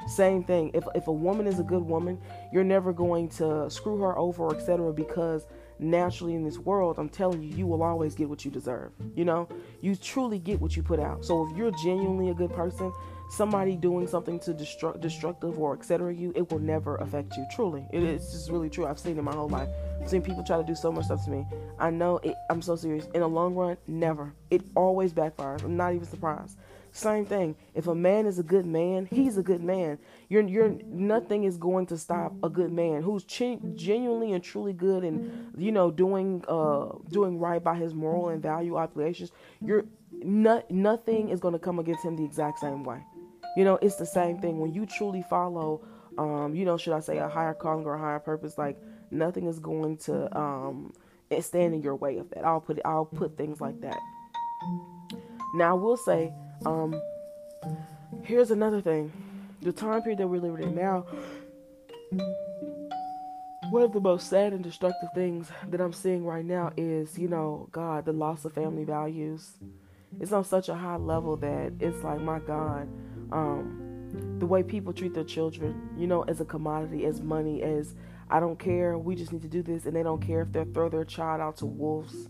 Same 0.08 0.44
thing. 0.44 0.72
If 0.74 0.86
if 0.96 1.08
a 1.08 1.12
woman 1.12 1.48
is 1.48 1.60
a 1.60 1.64
good 1.64 1.84
woman, 1.84 2.20
you're 2.54 2.64
never 2.64 2.94
going 2.94 3.30
to 3.30 3.70
screw 3.70 3.98
her 3.98 4.18
over, 4.18 4.56
etc. 4.56 4.94
Because 4.94 5.46
naturally 5.80 6.36
in 6.36 6.44
this 6.44 6.58
world, 6.58 7.00
I'm 7.00 7.10
telling 7.10 7.42
you, 7.42 7.56
you 7.56 7.68
will 7.68 7.84
always 7.84 8.16
get 8.16 8.30
what 8.30 8.46
you 8.46 8.52
deserve. 8.52 8.92
You 9.16 9.26
know, 9.26 9.48
you 9.82 9.96
truly 9.96 10.40
get 10.40 10.60
what 10.60 10.76
you 10.76 10.84
put 10.84 11.00
out. 11.00 11.26
So 11.26 11.48
if 11.48 11.58
you're 11.58 11.72
genuinely 11.84 12.30
a 12.30 12.34
good 12.34 12.54
person, 12.54 12.92
somebody 13.30 13.76
doing 13.76 14.08
something 14.08 14.40
to 14.40 14.54
destruct, 14.54 15.02
destructive 15.02 15.58
or 15.60 15.76
etc. 15.76 16.14
you, 16.14 16.34
it 16.36 16.52
will 16.52 16.60
never 16.60 16.96
affect 16.98 17.38
you. 17.38 17.46
Truly, 17.56 17.86
it 17.94 18.04
is 18.04 18.32
just 18.32 18.50
really 18.50 18.70
true. 18.70 18.86
I've 18.86 19.00
seen 19.00 19.18
it 19.18 19.22
my 19.22 19.34
whole 19.34 19.50
life. 19.50 19.70
I've 20.02 20.10
seen 20.10 20.22
people 20.22 20.44
try 20.44 20.58
to 20.58 20.64
do 20.64 20.76
so 20.76 20.92
much 20.92 21.06
stuff 21.06 21.24
to 21.26 21.32
me. 21.32 21.46
I 21.78 21.90
know 21.90 22.18
it. 22.18 22.36
I'm 22.50 22.62
so 22.62 22.76
serious. 22.76 23.06
In 23.14 23.22
the 23.22 23.28
long 23.28 23.56
run, 23.56 23.78
never. 23.88 24.34
It 24.50 24.64
always 24.76 25.14
backfires. 25.14 25.64
I'm 25.64 25.78
not 25.78 25.94
even 25.94 26.06
surprised. 26.06 26.58
Same 26.92 27.26
thing. 27.26 27.56
If 27.76 27.88
a 27.88 27.96
man 27.96 28.26
is 28.26 28.40
a 28.40 28.44
good 28.44 28.66
man, 28.66 29.08
he's 29.10 29.38
a 29.38 29.44
good 29.44 29.64
man. 29.64 30.00
You're, 30.28 30.48
you're, 30.48 30.76
nothing 30.86 31.44
is 31.44 31.58
going 31.58 31.86
to 31.88 31.98
stop 31.98 32.34
a 32.44 32.50
good 32.50 32.72
man 32.72 33.04
who's 33.04 33.24
genuinely 33.24 34.34
and 34.34 34.44
truly 34.44 34.74
good 34.74 35.04
and 35.04 35.54
you 35.58 35.72
know 35.72 35.92
doing, 35.92 36.44
uh, 36.48 36.90
doing 37.10 37.40
right 37.40 37.64
by 37.64 37.76
his 37.76 37.94
moral 37.94 38.30
and 38.30 38.42
value 38.42 38.76
obligations. 38.78 39.32
You're 39.62 39.86
not, 40.12 40.70
nothing 40.72 41.30
is 41.30 41.40
going 41.40 41.54
to 41.54 41.60
come 41.60 41.80
against 41.80 42.04
him 42.04 42.16
the 42.16 42.26
exact 42.26 42.60
same 42.60 42.84
way. 42.84 43.04
You 43.56 43.66
know, 43.66 43.78
it's 43.82 43.96
the 43.96 44.06
same 44.06 44.40
thing 44.40 44.60
when 44.60 44.74
you 44.74 44.86
truly 44.86 45.24
follow, 45.30 45.82
um, 46.18 46.56
you 46.56 46.66
know, 46.66 46.78
should 46.78 46.94
I 46.94 47.00
say 47.00 47.18
a 47.18 47.28
higher 47.28 47.54
calling 47.54 47.86
or 47.86 47.96
a 47.96 48.00
higher 48.00 48.20
purpose? 48.20 48.58
Like 48.58 48.78
nothing 49.12 49.48
is 49.48 49.60
going 49.60 49.98
to 49.98 50.38
um, 50.38 50.94
stand 51.40 51.74
in 51.74 51.82
your 51.82 51.96
way 51.96 52.18
of 52.18 52.30
that. 52.32 52.46
I'll 52.46 52.62
put 52.62 52.80
I'll 52.86 53.06
put 53.06 53.38
things 53.38 53.62
like 53.62 53.80
that. 53.82 54.00
Now 55.56 55.72
I 55.72 55.74
will 55.74 55.98
say 55.98 56.32
um, 56.66 57.02
here's 58.24 58.52
another 58.52 58.82
thing: 58.82 59.12
the 59.62 59.72
time 59.72 60.02
period 60.02 60.20
that 60.20 60.28
we're 60.28 60.40
living 60.40 60.64
in 60.70 60.76
now. 60.76 61.06
One 63.70 63.84
of 63.84 63.94
the 63.94 64.02
most 64.02 64.30
sad 64.30 64.52
and 64.52 64.64
destructive 64.64 65.10
things 65.14 65.52
that 65.68 65.80
I'm 65.80 65.94
seeing 65.94 66.26
right 66.26 66.44
now 66.44 66.72
is, 66.76 67.20
you 67.20 67.28
know, 67.28 67.70
God, 67.72 68.06
the 68.06 68.14
loss 68.14 68.44
of 68.44 68.54
family 68.54 68.84
values. 68.84 69.52
It's 70.20 70.32
on 70.32 70.44
such 70.44 70.70
a 70.70 70.74
high 70.74 70.96
level 70.96 71.38
that 71.38 71.74
it's 71.80 72.04
like, 72.04 72.20
my 72.20 72.40
God, 72.40 72.90
um, 73.32 74.38
the 74.40 74.48
way 74.48 74.64
people 74.64 74.92
treat 74.92 75.14
their 75.14 75.24
children, 75.24 75.90
you 75.96 76.08
know, 76.08 76.24
as 76.24 76.42
a 76.42 76.46
commodity, 76.46 77.06
as 77.06 77.22
money, 77.22 77.62
as 77.62 77.94
I 78.30 78.40
don't 78.40 78.58
care, 78.58 78.98
we 78.98 79.16
just 79.16 79.32
need 79.32 79.44
to 79.44 79.48
do 79.48 79.62
this, 79.62 79.86
and 79.86 79.96
they 79.96 80.02
don't 80.02 80.22
care 80.22 80.42
if 80.42 80.52
they 80.52 80.64
throw 80.66 80.90
their 80.90 81.06
child 81.06 81.42
out 81.42 81.58
to 81.58 81.68
wolves, 81.68 82.28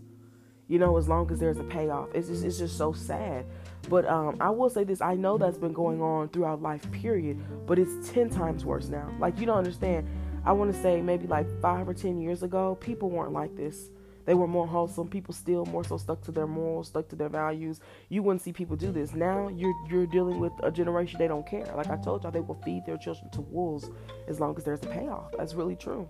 you 0.68 0.78
know, 0.78 0.98
as 0.98 1.08
long 1.08 1.30
as 1.30 1.38
there's 1.38 1.58
a 1.58 1.64
payoff. 1.64 2.08
It's 2.14 2.28
just, 2.28 2.44
it's 2.44 2.58
just 2.58 2.76
so 2.76 2.92
sad. 2.92 3.46
But 3.88 4.06
um, 4.06 4.36
I 4.40 4.50
will 4.50 4.70
say 4.70 4.84
this: 4.84 5.00
I 5.00 5.14
know 5.14 5.38
that's 5.38 5.58
been 5.58 5.72
going 5.72 6.00
on 6.00 6.28
throughout 6.28 6.62
life, 6.62 6.90
period. 6.92 7.40
But 7.66 7.78
it's 7.78 8.10
ten 8.10 8.28
times 8.28 8.64
worse 8.64 8.88
now. 8.88 9.10
Like 9.18 9.38
you 9.38 9.46
don't 9.46 9.58
understand. 9.58 10.08
I 10.44 10.52
want 10.52 10.72
to 10.74 10.80
say 10.80 11.02
maybe 11.02 11.26
like 11.26 11.46
five 11.60 11.88
or 11.88 11.94
ten 11.94 12.20
years 12.20 12.42
ago, 12.42 12.76
people 12.76 13.10
weren't 13.10 13.32
like 13.32 13.56
this. 13.56 13.90
They 14.26 14.34
were 14.34 14.46
more 14.46 14.66
wholesome. 14.66 15.08
People 15.08 15.34
still 15.34 15.66
more 15.66 15.82
so 15.82 15.96
stuck 15.96 16.22
to 16.22 16.32
their 16.32 16.46
morals, 16.46 16.88
stuck 16.88 17.08
to 17.08 17.16
their 17.16 17.28
values. 17.28 17.80
You 18.10 18.22
wouldn't 18.22 18.42
see 18.42 18.52
people 18.52 18.76
do 18.76 18.92
this. 18.92 19.14
Now 19.14 19.48
you're 19.48 19.74
you're 19.88 20.06
dealing 20.06 20.38
with 20.38 20.52
a 20.62 20.70
generation 20.70 21.18
they 21.18 21.28
don't 21.28 21.46
care. 21.46 21.66
Like 21.76 21.88
I 21.90 21.96
told 21.96 22.22
y'all, 22.22 22.32
they 22.32 22.40
will 22.40 22.60
feed 22.64 22.84
their 22.86 22.96
children 22.96 23.30
to 23.30 23.40
wolves 23.40 23.90
as 24.28 24.38
long 24.40 24.56
as 24.56 24.64
there's 24.64 24.82
a 24.82 24.86
payoff. 24.86 25.32
That's 25.36 25.54
really 25.54 25.76
true. 25.76 26.08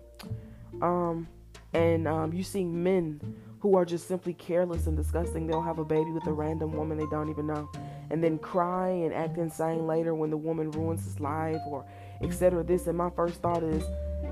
Um, 0.83 1.29
and 1.73 2.07
um, 2.09 2.33
you 2.33 2.43
see 2.43 2.65
men 2.65 3.21
who 3.61 3.76
are 3.76 3.85
just 3.85 4.09
simply 4.09 4.33
careless 4.35 4.87
and 4.87 4.97
disgusting. 4.97 5.47
They'll 5.47 5.62
have 5.62 5.79
a 5.79 5.85
baby 5.85 6.11
with 6.11 6.26
a 6.26 6.33
random 6.33 6.73
woman 6.73 6.99
they 6.99 7.07
don't 7.07 7.29
even 7.31 7.47
know. 7.47 7.71
and 8.11 8.23
then 8.25 8.38
cry 8.38 8.88
and 8.88 9.14
act 9.14 9.38
insane 9.38 9.87
later 9.87 10.14
when 10.14 10.31
the 10.31 10.37
woman 10.37 10.71
ruins 10.73 11.05
his 11.05 11.21
life 11.21 11.61
or 11.69 11.85
etc. 12.23 12.64
This 12.64 12.87
and 12.88 12.99
my 12.99 13.11
first 13.11 13.40
thought 13.40 13.62
is, 13.62 13.85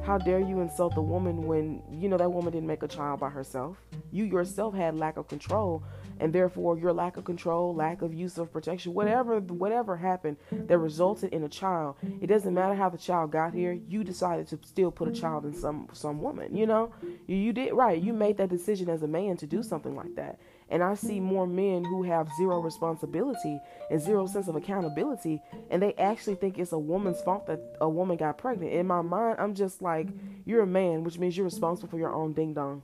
how 0.05 0.19
dare 0.19 0.41
you 0.41 0.61
insult 0.61 0.95
the 0.95 1.03
woman 1.03 1.47
when 1.47 1.83
you 1.91 2.09
know 2.09 2.17
that 2.17 2.31
woman 2.33 2.53
didn't 2.53 2.67
make 2.67 2.83
a 2.83 2.89
child 2.89 3.21
by 3.21 3.31
herself? 3.31 3.77
You 4.11 4.25
yourself 4.25 4.75
had 4.75 4.97
lack 4.99 5.17
of 5.17 5.29
control 5.29 5.85
and 6.21 6.33
therefore 6.33 6.79
your 6.79 6.93
lack 6.93 7.17
of 7.17 7.25
control, 7.25 7.75
lack 7.75 8.03
of 8.03 8.15
use 8.15 8.39
of 8.39 8.53
protection, 8.53 8.95
whatever 8.95 9.41
whatever 9.41 9.97
happened 9.97 10.37
that 10.51 10.79
resulted 10.79 11.33
in 11.33 11.45
a 11.45 11.49
child, 11.49 11.97
it 12.21 12.27
doesn't 12.27 12.55
matter 12.55 12.75
how 12.75 12.89
the 12.89 12.99
child 12.99 13.33
got 13.33 13.55
here. 13.55 13.73
You 13.89 14.05
decided 14.05 14.49
to 14.49 14.59
still 14.65 14.91
put 14.91 15.09
a 15.09 15.13
child 15.13 15.45
in 15.45 15.55
some 15.55 15.89
some 15.93 16.21
woman. 16.21 16.57
You 16.57 16.67
know, 16.67 16.93
you, 17.27 17.37
you 17.37 17.53
did 17.53 17.73
right. 17.73 18.01
You 18.01 18.13
made 18.13 18.37
that 18.39 18.51
decision 18.51 18.89
as 18.89 19.03
a 19.03 19.09
man 19.09 19.37
to 19.39 19.47
do 19.47 19.63
something 19.63 19.95
like 19.95 20.15
that. 20.17 20.39
And 20.71 20.83
I 20.83 20.95
see 20.95 21.19
more 21.19 21.47
men 21.47 21.83
who 21.85 22.03
have 22.03 22.29
zero 22.37 22.61
responsibility 22.61 23.59
and 23.91 24.01
zero 24.01 24.27
sense 24.27 24.49
of 24.49 24.57
accountability, 24.57 25.41
and 25.71 25.81
they 25.81 25.95
actually 25.95 26.35
think 26.35 26.59
it's 26.59 26.73
a 26.73 26.79
woman's 26.79 27.23
fault 27.23 27.47
that 27.47 27.61
a 27.81 27.89
woman 27.89 28.19
got 28.19 28.37
pregnant. 28.37 28.73
In 28.73 28.87
my 28.87 29.01
mind, 29.01 29.37
I'm 29.39 29.55
just 29.55 29.81
like, 29.81 30.09
you're 30.45 30.63
a 30.63 30.67
man, 30.67 31.05
which 31.05 31.19
means 31.19 31.37
you're 31.37 31.45
responsible 31.45 31.89
for 31.89 31.99
your 31.99 32.13
own 32.13 32.35
ding 32.35 32.53
dong. 32.53 32.83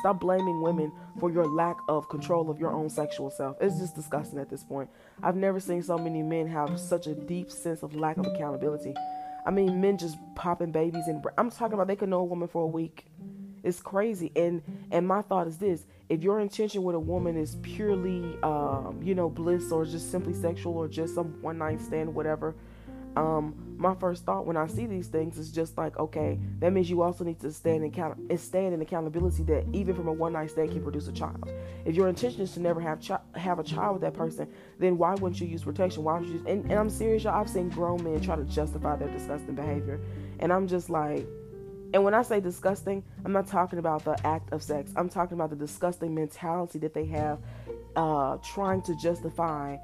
Stop 0.00 0.20
blaming 0.20 0.62
women 0.62 0.92
for 1.20 1.30
your 1.30 1.46
lack 1.46 1.76
of 1.88 2.08
control 2.08 2.50
of 2.50 2.58
your 2.58 2.72
own 2.72 2.88
sexual 2.88 3.30
self. 3.30 3.56
It's 3.60 3.78
just 3.78 3.94
disgusting 3.94 4.38
at 4.38 4.48
this 4.50 4.64
point. 4.64 4.90
I've 5.22 5.36
never 5.36 5.60
seen 5.60 5.82
so 5.82 5.98
many 5.98 6.22
men 6.22 6.46
have 6.48 6.78
such 6.78 7.06
a 7.06 7.14
deep 7.14 7.50
sense 7.50 7.82
of 7.82 7.94
lack 7.94 8.16
of 8.16 8.26
accountability. 8.26 8.94
I 9.46 9.50
mean, 9.50 9.80
men 9.80 9.98
just 9.98 10.16
popping 10.34 10.72
babies 10.72 11.06
and 11.06 11.24
I'm 11.36 11.50
talking 11.50 11.74
about 11.74 11.88
they 11.88 11.96
could 11.96 12.08
know 12.08 12.20
a 12.20 12.24
woman 12.24 12.48
for 12.48 12.62
a 12.62 12.66
week. 12.66 13.06
It's 13.62 13.80
crazy. 13.80 14.32
And 14.34 14.62
and 14.90 15.06
my 15.06 15.22
thought 15.22 15.46
is 15.46 15.58
this: 15.58 15.86
if 16.08 16.22
your 16.22 16.40
intention 16.40 16.82
with 16.82 16.96
a 16.96 17.00
woman 17.00 17.36
is 17.36 17.56
purely, 17.62 18.36
um, 18.42 19.00
you 19.02 19.14
know, 19.14 19.28
bliss 19.28 19.70
or 19.70 19.84
just 19.84 20.10
simply 20.10 20.34
sexual 20.34 20.76
or 20.76 20.88
just 20.88 21.14
some 21.14 21.40
one 21.42 21.58
night 21.58 21.80
stand, 21.80 22.12
whatever, 22.12 22.56
um, 23.16 23.71
my 23.82 23.94
first 23.96 24.24
thought 24.24 24.46
when 24.46 24.56
I 24.56 24.66
see 24.68 24.86
these 24.86 25.08
things 25.08 25.36
is 25.36 25.50
just 25.50 25.76
like, 25.76 25.98
okay, 25.98 26.38
that 26.60 26.72
means 26.72 26.88
you 26.88 27.02
also 27.02 27.24
need 27.24 27.40
to 27.40 27.52
stand 27.52 27.84
in 27.84 28.38
stand 28.38 28.74
in 28.74 28.80
accountability 28.80 29.42
that 29.44 29.64
even 29.72 29.94
from 29.94 30.08
a 30.08 30.12
one 30.12 30.32
night 30.32 30.50
stand 30.50 30.70
can 30.70 30.82
produce 30.82 31.08
a 31.08 31.12
child. 31.12 31.50
If 31.84 31.96
your 31.96 32.08
intention 32.08 32.42
is 32.42 32.52
to 32.52 32.60
never 32.60 32.80
have 32.80 33.00
chi- 33.06 33.20
have 33.34 33.58
a 33.58 33.64
child 33.64 33.94
with 33.94 34.02
that 34.02 34.14
person, 34.14 34.48
then 34.78 34.96
why 34.96 35.14
wouldn't 35.14 35.40
you 35.40 35.48
use 35.48 35.64
protection? 35.64 36.04
Why 36.04 36.18
would 36.18 36.28
you? 36.28 36.34
Use, 36.34 36.42
and, 36.46 36.64
and 36.64 36.74
I'm 36.74 36.88
serious, 36.88 37.24
y'all. 37.24 37.38
I've 37.38 37.50
seen 37.50 37.68
grown 37.68 38.02
men 38.04 38.20
try 38.20 38.36
to 38.36 38.44
justify 38.44 38.96
their 38.96 39.08
disgusting 39.08 39.54
behavior, 39.54 40.00
and 40.38 40.52
I'm 40.52 40.68
just 40.68 40.88
like, 40.88 41.26
and 41.92 42.04
when 42.04 42.14
I 42.14 42.22
say 42.22 42.40
disgusting, 42.40 43.02
I'm 43.24 43.32
not 43.32 43.46
talking 43.46 43.78
about 43.78 44.04
the 44.04 44.16
act 44.26 44.52
of 44.52 44.62
sex. 44.62 44.92
I'm 44.96 45.08
talking 45.08 45.34
about 45.34 45.50
the 45.50 45.56
disgusting 45.56 46.14
mentality 46.14 46.78
that 46.80 46.94
they 46.94 47.04
have, 47.06 47.38
uh, 47.96 48.38
trying 48.38 48.82
to 48.82 48.96
justify, 48.96 49.76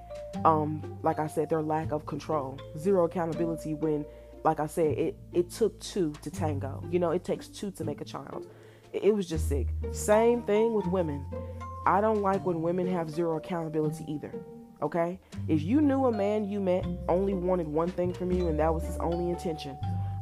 um, 0.44 0.98
like 1.02 1.18
I 1.18 1.26
said, 1.26 1.50
their 1.50 1.62
lack 1.62 1.92
of 1.92 2.06
control, 2.06 2.58
zero 2.78 3.04
accountability. 3.04 3.74
When, 3.74 4.06
like 4.44 4.60
I 4.60 4.66
said, 4.66 4.98
it 4.98 5.16
it 5.32 5.50
took 5.50 5.78
two 5.80 6.12
to 6.22 6.30
tango. 6.30 6.82
You 6.90 6.98
know, 6.98 7.10
it 7.10 7.24
takes 7.24 7.48
two 7.48 7.70
to 7.72 7.84
make 7.84 8.00
a 8.00 8.06
child. 8.06 8.46
It, 8.92 9.04
it 9.04 9.14
was 9.14 9.28
just 9.28 9.48
sick. 9.48 9.68
Same 9.92 10.42
thing 10.42 10.72
with 10.72 10.86
women. 10.86 11.26
I 11.86 12.00
don't 12.00 12.22
like 12.22 12.44
when 12.44 12.62
women 12.62 12.86
have 12.86 13.10
zero 13.10 13.36
accountability 13.36 14.04
either. 14.08 14.32
Okay? 14.82 15.18
If 15.48 15.62
you 15.62 15.80
knew 15.80 16.06
a 16.06 16.12
man 16.12 16.44
you 16.44 16.60
met 16.60 16.86
only 17.08 17.34
wanted 17.34 17.66
one 17.66 17.88
thing 17.88 18.12
from 18.12 18.30
you 18.30 18.48
and 18.48 18.58
that 18.58 18.72
was 18.72 18.84
his 18.84 18.96
only 18.98 19.30
intention, 19.30 19.76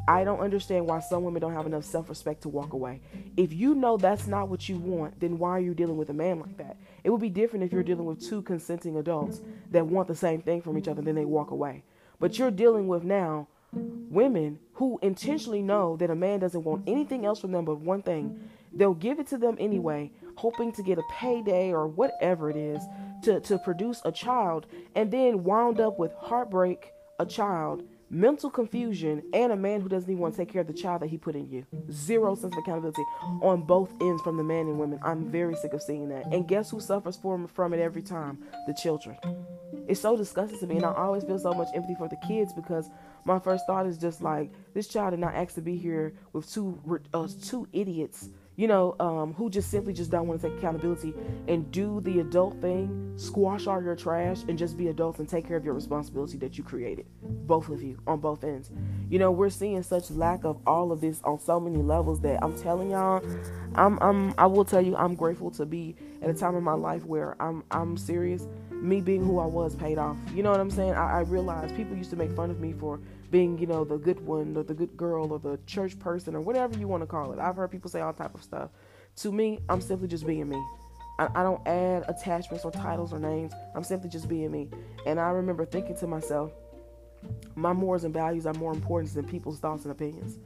I 0.08 0.22
don't 0.22 0.40
understand 0.40 0.86
why 0.86 1.00
some 1.00 1.24
women 1.24 1.40
don't 1.40 1.52
have 1.52 1.66
enough 1.66 1.84
self 1.84 2.08
respect 2.08 2.42
to 2.42 2.48
walk 2.48 2.72
away. 2.72 3.00
If 3.36 3.52
you 3.52 3.74
know 3.74 3.96
that's 3.96 4.26
not 4.26 4.48
what 4.48 4.68
you 4.68 4.78
want, 4.78 5.18
then 5.18 5.38
why 5.38 5.50
are 5.50 5.60
you 5.60 5.74
dealing 5.74 5.96
with 5.96 6.10
a 6.10 6.14
man 6.14 6.38
like 6.38 6.56
that? 6.58 6.76
It 7.02 7.10
would 7.10 7.20
be 7.20 7.28
different 7.28 7.64
if 7.64 7.72
you're 7.72 7.82
dealing 7.82 8.04
with 8.04 8.26
two 8.26 8.42
consenting 8.42 8.96
adults 8.96 9.40
that 9.72 9.86
want 9.86 10.06
the 10.06 10.14
same 10.14 10.42
thing 10.42 10.62
from 10.62 10.78
each 10.78 10.88
other, 10.88 11.02
then 11.02 11.16
they 11.16 11.24
walk 11.24 11.50
away. 11.50 11.82
But 12.20 12.38
you're 12.38 12.50
dealing 12.50 12.86
with 12.86 13.02
now 13.02 13.48
women 13.72 14.58
who 14.74 14.98
intentionally 15.02 15.62
know 15.62 15.96
that 15.96 16.10
a 16.10 16.14
man 16.14 16.38
doesn't 16.38 16.64
want 16.64 16.84
anything 16.86 17.26
else 17.26 17.40
from 17.40 17.52
them 17.52 17.64
but 17.64 17.80
one 17.80 18.02
thing. 18.02 18.48
They'll 18.72 18.94
give 18.94 19.18
it 19.18 19.26
to 19.28 19.38
them 19.38 19.56
anyway, 19.58 20.12
hoping 20.36 20.72
to 20.72 20.82
get 20.82 20.98
a 20.98 21.02
payday 21.10 21.72
or 21.72 21.86
whatever 21.88 22.48
it 22.48 22.56
is 22.56 22.82
to, 23.22 23.40
to 23.40 23.58
produce 23.58 24.02
a 24.04 24.12
child, 24.12 24.66
and 24.94 25.10
then 25.10 25.44
wound 25.44 25.80
up 25.80 25.98
with 25.98 26.12
heartbreak, 26.14 26.92
a 27.18 27.26
child 27.26 27.82
mental 28.10 28.50
confusion, 28.50 29.22
and 29.32 29.52
a 29.52 29.56
man 29.56 29.80
who 29.80 29.88
doesn't 29.88 30.10
even 30.10 30.20
want 30.20 30.34
to 30.34 30.38
take 30.38 30.52
care 30.52 30.60
of 30.60 30.66
the 30.66 30.72
child 30.72 31.02
that 31.02 31.08
he 31.08 31.18
put 31.18 31.34
in 31.34 31.48
you. 31.48 31.66
Zero 31.90 32.34
sense 32.34 32.54
of 32.54 32.58
accountability 32.58 33.02
on 33.42 33.62
both 33.62 33.90
ends 34.00 34.22
from 34.22 34.36
the 34.36 34.44
man 34.44 34.66
and 34.68 34.78
women. 34.78 34.98
I'm 35.02 35.30
very 35.30 35.54
sick 35.56 35.72
of 35.72 35.82
seeing 35.82 36.08
that. 36.10 36.26
And 36.32 36.46
guess 36.46 36.70
who 36.70 36.80
suffers 36.80 37.16
from, 37.16 37.46
from 37.48 37.74
it 37.74 37.80
every 37.80 38.02
time? 38.02 38.38
The 38.66 38.74
children. 38.74 39.16
It's 39.88 40.00
so 40.00 40.16
disgusting 40.16 40.58
to 40.60 40.66
me, 40.66 40.76
and 40.76 40.86
I 40.86 40.92
always 40.92 41.24
feel 41.24 41.38
so 41.38 41.52
much 41.52 41.68
empathy 41.74 41.94
for 41.94 42.08
the 42.08 42.16
kids 42.26 42.52
because 42.52 42.88
my 43.24 43.38
first 43.38 43.66
thought 43.66 43.86
is 43.86 43.98
just 43.98 44.22
like 44.22 44.50
this 44.74 44.88
child 44.88 45.10
did 45.10 45.20
not 45.20 45.34
ask 45.34 45.54
to 45.54 45.60
be 45.60 45.76
here 45.76 46.12
with 46.32 46.50
two 46.50 46.80
uh, 47.12 47.28
two 47.44 47.68
idiots 47.72 48.28
you 48.56 48.66
know, 48.66 48.96
um, 49.00 49.34
who 49.34 49.50
just 49.50 49.70
simply 49.70 49.92
just 49.92 50.10
don't 50.10 50.26
want 50.26 50.40
to 50.40 50.48
take 50.48 50.58
accountability 50.58 51.14
and 51.46 51.70
do 51.70 52.00
the 52.00 52.20
adult 52.20 52.60
thing, 52.60 53.12
squash 53.16 53.66
all 53.66 53.82
your 53.82 53.94
trash, 53.94 54.42
and 54.48 54.58
just 54.58 54.78
be 54.78 54.88
adults 54.88 55.18
and 55.18 55.28
take 55.28 55.46
care 55.46 55.58
of 55.58 55.64
your 55.64 55.74
responsibility 55.74 56.38
that 56.38 56.56
you 56.56 56.64
created, 56.64 57.06
both 57.22 57.68
of 57.68 57.82
you 57.82 57.98
on 58.06 58.18
both 58.18 58.44
ends. 58.44 58.70
You 59.10 59.18
know, 59.18 59.30
we're 59.30 59.50
seeing 59.50 59.82
such 59.82 60.10
lack 60.10 60.44
of 60.44 60.58
all 60.66 60.90
of 60.90 61.02
this 61.02 61.20
on 61.22 61.38
so 61.38 61.60
many 61.60 61.82
levels 61.82 62.20
that 62.20 62.42
I'm 62.42 62.58
telling 62.58 62.90
y'all, 62.90 63.22
I'm, 63.74 63.98
I'm, 64.00 64.34
I 64.38 64.46
will 64.46 64.64
tell 64.64 64.80
you, 64.80 64.96
I'm 64.96 65.14
grateful 65.14 65.50
to 65.52 65.66
be 65.66 65.94
at 66.22 66.30
a 66.30 66.34
time 66.34 66.56
in 66.56 66.64
my 66.64 66.72
life 66.72 67.04
where 67.04 67.40
I'm, 67.40 67.62
I'm 67.70 67.96
serious. 67.96 68.48
Me 68.70 69.00
being 69.00 69.24
who 69.24 69.38
I 69.38 69.46
was 69.46 69.74
paid 69.74 69.98
off. 69.98 70.16
You 70.34 70.42
know 70.42 70.50
what 70.50 70.60
I'm 70.60 70.70
saying? 70.70 70.92
I, 70.92 71.18
I 71.18 71.20
realized 71.20 71.74
people 71.76 71.96
used 71.96 72.10
to 72.10 72.16
make 72.16 72.30
fun 72.32 72.50
of 72.50 72.60
me 72.60 72.72
for 72.72 73.00
being, 73.30 73.58
you 73.58 73.66
know, 73.66 73.84
the 73.84 73.96
good 73.96 74.20
one 74.20 74.56
or 74.56 74.62
the 74.62 74.74
good 74.74 74.96
girl 74.96 75.32
or 75.32 75.38
the 75.38 75.58
church 75.66 75.98
person 75.98 76.34
or 76.34 76.40
whatever 76.40 76.78
you 76.78 76.88
want 76.88 77.02
to 77.02 77.06
call 77.06 77.32
it. 77.32 77.38
I've 77.38 77.56
heard 77.56 77.70
people 77.70 77.90
say 77.90 78.00
all 78.00 78.12
type 78.12 78.34
of 78.34 78.42
stuff. 78.42 78.70
To 79.16 79.32
me, 79.32 79.60
I'm 79.68 79.80
simply 79.80 80.08
just 80.08 80.26
being 80.26 80.48
me. 80.48 80.62
I, 81.18 81.28
I 81.34 81.42
don't 81.42 81.66
add 81.66 82.04
attachments 82.08 82.64
or 82.64 82.70
titles 82.70 83.12
or 83.12 83.18
names. 83.18 83.52
I'm 83.74 83.84
simply 83.84 84.10
just 84.10 84.28
being 84.28 84.50
me. 84.50 84.68
And 85.06 85.18
I 85.18 85.30
remember 85.30 85.64
thinking 85.64 85.96
to 85.96 86.06
myself, 86.06 86.52
my 87.54 87.72
morals 87.72 88.04
and 88.04 88.12
values 88.12 88.46
are 88.46 88.54
more 88.54 88.72
important 88.72 89.14
than 89.14 89.26
people's 89.26 89.58
thoughts 89.58 89.84
and 89.84 89.92
opinions. 89.92 90.38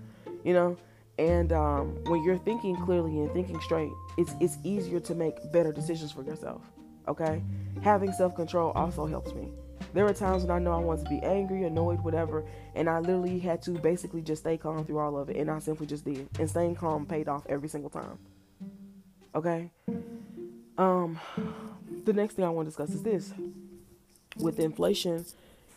You 0.44 0.54
know, 0.54 0.76
and 1.18 1.52
um, 1.52 1.98
when 2.04 2.22
you're 2.22 2.38
thinking 2.38 2.76
clearly 2.76 3.18
and 3.20 3.30
thinking 3.32 3.60
straight, 3.60 3.90
it's 4.16 4.34
it's 4.40 4.56
easier 4.64 5.00
to 5.00 5.14
make 5.14 5.34
better 5.52 5.72
decisions 5.72 6.12
for 6.12 6.22
yourself. 6.22 6.62
Okay, 7.08 7.42
having 7.82 8.12
self 8.12 8.34
control 8.34 8.70
also 8.72 9.04
helps 9.06 9.34
me. 9.34 9.50
There 9.92 10.04
were 10.04 10.14
times 10.14 10.44
when 10.44 10.52
I 10.52 10.58
know 10.58 10.72
I 10.72 10.78
wanted 10.78 11.04
to 11.04 11.10
be 11.10 11.20
angry, 11.22 11.64
annoyed, 11.64 12.00
whatever, 12.02 12.44
and 12.74 12.88
I 12.88 13.00
literally 13.00 13.38
had 13.40 13.60
to 13.62 13.72
basically 13.72 14.22
just 14.22 14.42
stay 14.42 14.56
calm 14.56 14.84
through 14.84 14.98
all 14.98 15.18
of 15.18 15.30
it, 15.30 15.36
and 15.36 15.50
I 15.50 15.58
simply 15.58 15.86
just 15.86 16.04
did. 16.04 16.28
And 16.38 16.48
staying 16.48 16.76
calm 16.76 17.06
paid 17.06 17.28
off 17.28 17.44
every 17.48 17.68
single 17.68 17.90
time. 17.90 18.18
Okay. 19.34 19.70
Um, 20.78 21.18
the 22.04 22.12
next 22.12 22.34
thing 22.34 22.44
I 22.44 22.50
want 22.50 22.66
to 22.66 22.70
discuss 22.70 22.90
is 22.90 23.02
this: 23.02 23.32
with 24.36 24.60
inflation, 24.60 25.24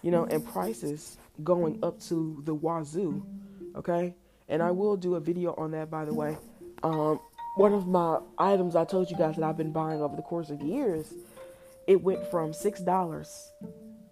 you 0.04 0.12
know, 0.12 0.26
and 0.26 0.46
prices 0.46 1.18
going 1.44 1.80
up 1.84 2.00
to 2.02 2.42
the 2.46 2.54
wazoo. 2.54 3.26
Okay, 3.76 4.14
and 4.48 4.62
I 4.62 4.70
will 4.72 4.96
do 4.96 5.16
a 5.16 5.20
video 5.20 5.56
on 5.56 5.72
that, 5.72 5.90
by 5.90 6.06
the 6.06 6.14
way. 6.14 6.38
Um, 6.84 7.20
one 7.56 7.74
of 7.74 7.88
my 7.88 8.20
items 8.38 8.76
I 8.76 8.86
told 8.86 9.10
you 9.10 9.18
guys 9.18 9.36
that 9.38 9.44
I've 9.44 9.58
been 9.58 9.72
buying 9.72 10.02
over 10.02 10.16
the 10.16 10.22
course 10.22 10.50
of 10.50 10.62
years, 10.62 11.14
it 11.88 12.02
went 12.02 12.26
from 12.30 12.54
six 12.54 12.80
dollars 12.80 13.52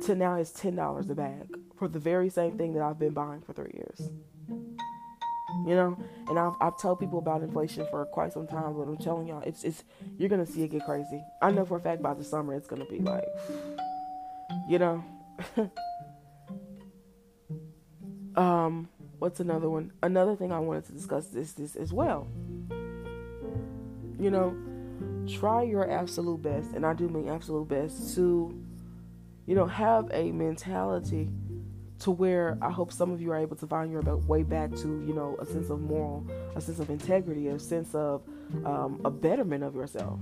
to 0.03 0.15
now 0.15 0.35
it's 0.35 0.51
ten 0.51 0.75
dollars 0.75 1.09
a 1.09 1.15
bag 1.15 1.47
for 1.77 1.87
the 1.87 1.99
very 1.99 2.29
same 2.29 2.57
thing 2.57 2.73
that 2.73 2.83
I've 2.83 2.99
been 2.99 3.13
buying 3.13 3.41
for 3.41 3.53
three 3.53 3.71
years. 3.73 4.09
You 5.65 5.75
know, 5.75 5.97
and 6.27 6.39
I've 6.39 6.53
I've 6.61 6.79
told 6.79 6.99
people 6.99 7.19
about 7.19 7.41
inflation 7.43 7.85
for 7.89 8.05
quite 8.05 8.33
some 8.33 8.47
time, 8.47 8.73
but 8.73 8.83
I'm 8.83 8.97
telling 8.97 9.27
y'all, 9.27 9.41
it's 9.41 9.63
it's 9.63 9.83
you're 10.17 10.29
gonna 10.29 10.45
see 10.45 10.63
it 10.63 10.69
get 10.69 10.85
crazy. 10.85 11.23
I 11.41 11.51
know 11.51 11.65
for 11.65 11.77
a 11.77 11.81
fact 11.81 12.01
by 12.01 12.13
the 12.13 12.23
summer 12.23 12.53
it's 12.55 12.67
gonna 12.67 12.85
be 12.85 12.99
like, 12.99 13.25
you 14.67 14.79
know. 14.79 15.03
um, 18.35 18.89
what's 19.19 19.39
another 19.39 19.69
one? 19.69 19.91
Another 20.01 20.35
thing 20.35 20.51
I 20.51 20.59
wanted 20.59 20.85
to 20.85 20.93
discuss 20.93 21.27
this 21.27 21.53
this 21.53 21.75
as 21.75 21.93
well. 21.93 22.27
You 24.19 24.29
know, 24.29 24.55
try 25.27 25.63
your 25.63 25.89
absolute 25.89 26.41
best, 26.41 26.71
and 26.73 26.85
I 26.85 26.93
do 26.93 27.07
mean 27.07 27.27
absolute 27.27 27.67
best 27.67 28.15
to 28.15 28.55
you 29.51 29.57
know, 29.57 29.65
have 29.65 30.09
a 30.13 30.31
mentality 30.31 31.27
to 31.99 32.09
where 32.09 32.57
I 32.61 32.71
hope 32.71 32.89
some 32.93 33.11
of 33.11 33.19
you 33.21 33.33
are 33.33 33.37
able 33.37 33.57
to 33.57 33.67
find 33.67 33.91
your 33.91 34.01
way 34.01 34.43
back 34.43 34.73
to, 34.77 34.87
you 35.05 35.13
know, 35.13 35.35
a 35.41 35.45
sense 35.45 35.69
of 35.69 35.81
moral, 35.81 36.25
a 36.55 36.61
sense 36.61 36.79
of 36.79 36.89
integrity, 36.89 37.49
a 37.49 37.59
sense 37.59 37.93
of 37.93 38.23
um, 38.63 39.01
a 39.03 39.11
betterment 39.11 39.65
of 39.65 39.75
yourself. 39.75 40.21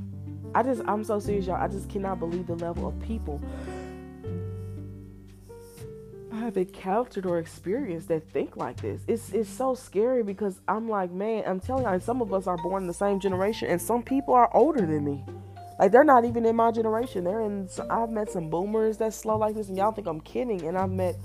I 0.55 0.63
just, 0.63 0.81
I'm 0.87 1.03
so 1.03 1.19
serious, 1.19 1.45
y'all. 1.45 1.61
I 1.61 1.67
just 1.67 1.91
cannot 1.91 2.19
believe 2.19 2.47
the 2.47 2.55
level 2.55 2.87
of 2.87 2.99
people 3.01 3.39
I 6.31 6.37
have 6.37 6.57
encountered 6.57 7.27
or 7.27 7.37
experienced 7.37 8.07
that 8.07 8.27
think 8.31 8.57
like 8.57 8.81
this. 8.81 9.03
It's 9.07 9.31
it's 9.31 9.49
so 9.49 9.75
scary 9.75 10.23
because 10.23 10.59
I'm 10.67 10.89
like, 10.89 11.11
man, 11.11 11.43
I'm 11.45 11.59
telling 11.59 11.85
you, 11.85 11.99
some 11.99 12.23
of 12.23 12.33
us 12.33 12.47
are 12.47 12.57
born 12.57 12.81
in 12.81 12.87
the 12.87 12.95
same 12.95 13.19
generation, 13.19 13.67
and 13.67 13.79
some 13.79 14.01
people 14.01 14.33
are 14.33 14.49
older 14.55 14.81
than 14.81 15.05
me. 15.05 15.23
Like 15.79 15.93
they're 15.93 16.03
not 16.03 16.25
even 16.25 16.45
in 16.45 16.57
my 16.57 16.71
generation. 16.71 17.23
They're 17.23 17.39
in. 17.41 17.69
I've 17.89 18.09
met 18.09 18.29
some 18.29 18.49
boomers 18.49 18.97
that's 18.97 19.15
slow 19.15 19.37
like 19.37 19.55
this, 19.55 19.69
and 19.69 19.77
y'all 19.77 19.93
think 19.93 20.07
I'm 20.07 20.19
kidding. 20.19 20.65
And 20.65 20.77
I've 20.77 20.91
met, 20.91 21.15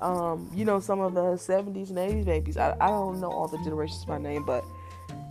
um, 0.00 0.50
you 0.52 0.64
know, 0.64 0.80
some 0.80 0.98
of 0.98 1.14
the 1.14 1.36
'70s 1.36 1.90
and 1.90 1.98
'80s 1.98 2.24
babies. 2.24 2.56
I, 2.56 2.76
I 2.80 2.88
don't 2.88 3.20
know 3.20 3.30
all 3.30 3.46
the 3.46 3.58
generations 3.58 4.04
by 4.04 4.18
name, 4.18 4.44
but 4.44 4.64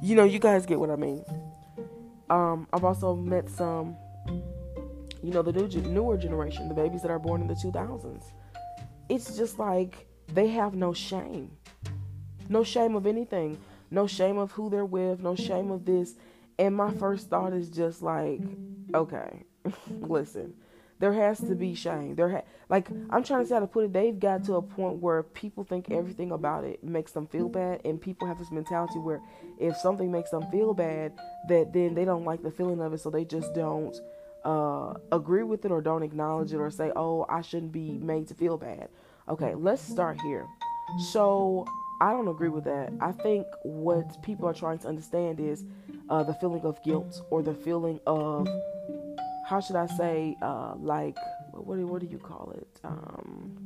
you 0.02 0.16
know, 0.16 0.24
you 0.24 0.40
guys 0.40 0.66
get 0.66 0.80
what 0.80 0.90
I 0.90 0.96
mean. 0.96 1.26
Um, 2.30 2.68
I've 2.72 2.86
also 2.86 3.16
met 3.16 3.50
some, 3.50 3.98
you 5.22 5.34
know, 5.34 5.42
the 5.42 5.52
new 5.52 5.68
newer 5.82 6.16
generation, 6.16 6.70
the 6.70 6.76
babies 6.76 7.02
that 7.02 7.12
are 7.12 7.20
born 7.20 7.42
in 7.42 7.48
the 7.48 7.56
2000s. 7.56 8.24
It's 9.10 9.36
just 9.36 9.60
like 9.60 10.08
they 10.34 10.48
have 10.48 10.76
no 10.76 10.94
shame, 10.94 11.52
no 12.48 12.64
shame 12.64 12.96
of 12.96 13.08
anything, 13.08 13.60
no 13.92 14.08
shame 14.08 14.38
of 14.38 14.54
who 14.54 14.70
they're 14.70 14.86
with, 14.86 15.20
no 15.20 15.36
shame 15.36 15.70
of 15.70 15.84
this 15.84 16.14
and 16.60 16.76
my 16.76 16.92
first 16.92 17.30
thought 17.30 17.54
is 17.54 17.70
just 17.70 18.04
like, 18.04 18.42
okay, 18.94 19.46
listen, 19.90 20.54
there 21.00 21.14
has 21.14 21.40
to 21.40 21.56
be 21.56 21.74
shame. 21.74 22.16
There, 22.16 22.30
ha- 22.30 22.44
like 22.68 22.90
I'm 23.10 23.24
trying 23.24 23.44
to 23.44 23.48
say 23.48 23.56
how 23.56 23.62
to 23.62 23.68
put 23.68 23.86
it. 23.86 23.94
They've 23.94 24.20
got 24.20 24.44
to 24.46 24.56
a 24.56 24.62
point 24.62 24.98
where 24.98 25.24
people 25.24 25.64
think 25.64 25.90
everything 25.90 26.32
about 26.32 26.66
it 26.66 26.84
makes 26.84 27.14
them 27.14 27.26
feel 27.28 27.48
bad, 27.48 27.82
and 27.86 28.00
people 28.00 28.28
have 28.28 28.38
this 28.38 28.52
mentality 28.52 29.00
where 29.00 29.22
if 29.58 29.78
something 29.78 30.12
makes 30.12 30.30
them 30.32 30.44
feel 30.52 30.74
bad, 30.74 31.14
that 31.48 31.72
then 31.74 31.96
they 31.96 32.04
don't 32.06 32.26
like 32.26 32.44
the 32.44 32.52
feeling 32.52 32.82
of 32.82 32.94
it, 32.94 33.00
so 33.00 33.10
they 33.10 33.24
just 33.24 33.54
don't 33.56 33.98
uh, 34.44 34.94
agree 35.14 35.44
with 35.44 35.64
it 35.64 35.72
or 35.72 35.82
don't 35.82 36.04
acknowledge 36.04 36.54
it 36.54 36.58
or 36.58 36.70
say, 36.70 36.92
oh, 36.96 37.26
I 37.30 37.42
shouldn't 37.42 37.72
be 37.72 37.92
made 37.92 38.28
to 38.28 38.34
feel 38.34 38.58
bad. 38.58 38.90
Okay, 39.30 39.56
let's 39.56 39.82
start 39.82 40.20
here. 40.22 40.46
So 41.12 41.66
I 42.02 42.12
don't 42.12 42.28
agree 42.28 42.50
with 42.50 42.64
that. 42.64 42.94
I 43.02 43.12
think 43.12 43.46
what 43.64 44.22
people 44.24 44.48
are 44.48 44.54
trying 44.54 44.80
to 44.80 44.88
understand 44.88 45.40
is 45.40 45.66
uh, 46.10 46.24
the 46.24 46.34
feeling 46.34 46.62
of 46.62 46.82
guilt 46.84 47.22
or 47.30 47.44
the 47.44 47.54
feeling 47.54 48.00
of 48.08 48.48
how 49.46 49.60
should 49.60 49.76
I 49.76 49.88
say 49.88 50.38
uh, 50.42 50.76
like 50.78 51.18
what 51.52 51.76
do, 51.76 51.86
what 51.88 52.02
do 52.02 52.08
you 52.08 52.18
call 52.18 52.54
it? 52.56 52.80
Um, 52.84 53.58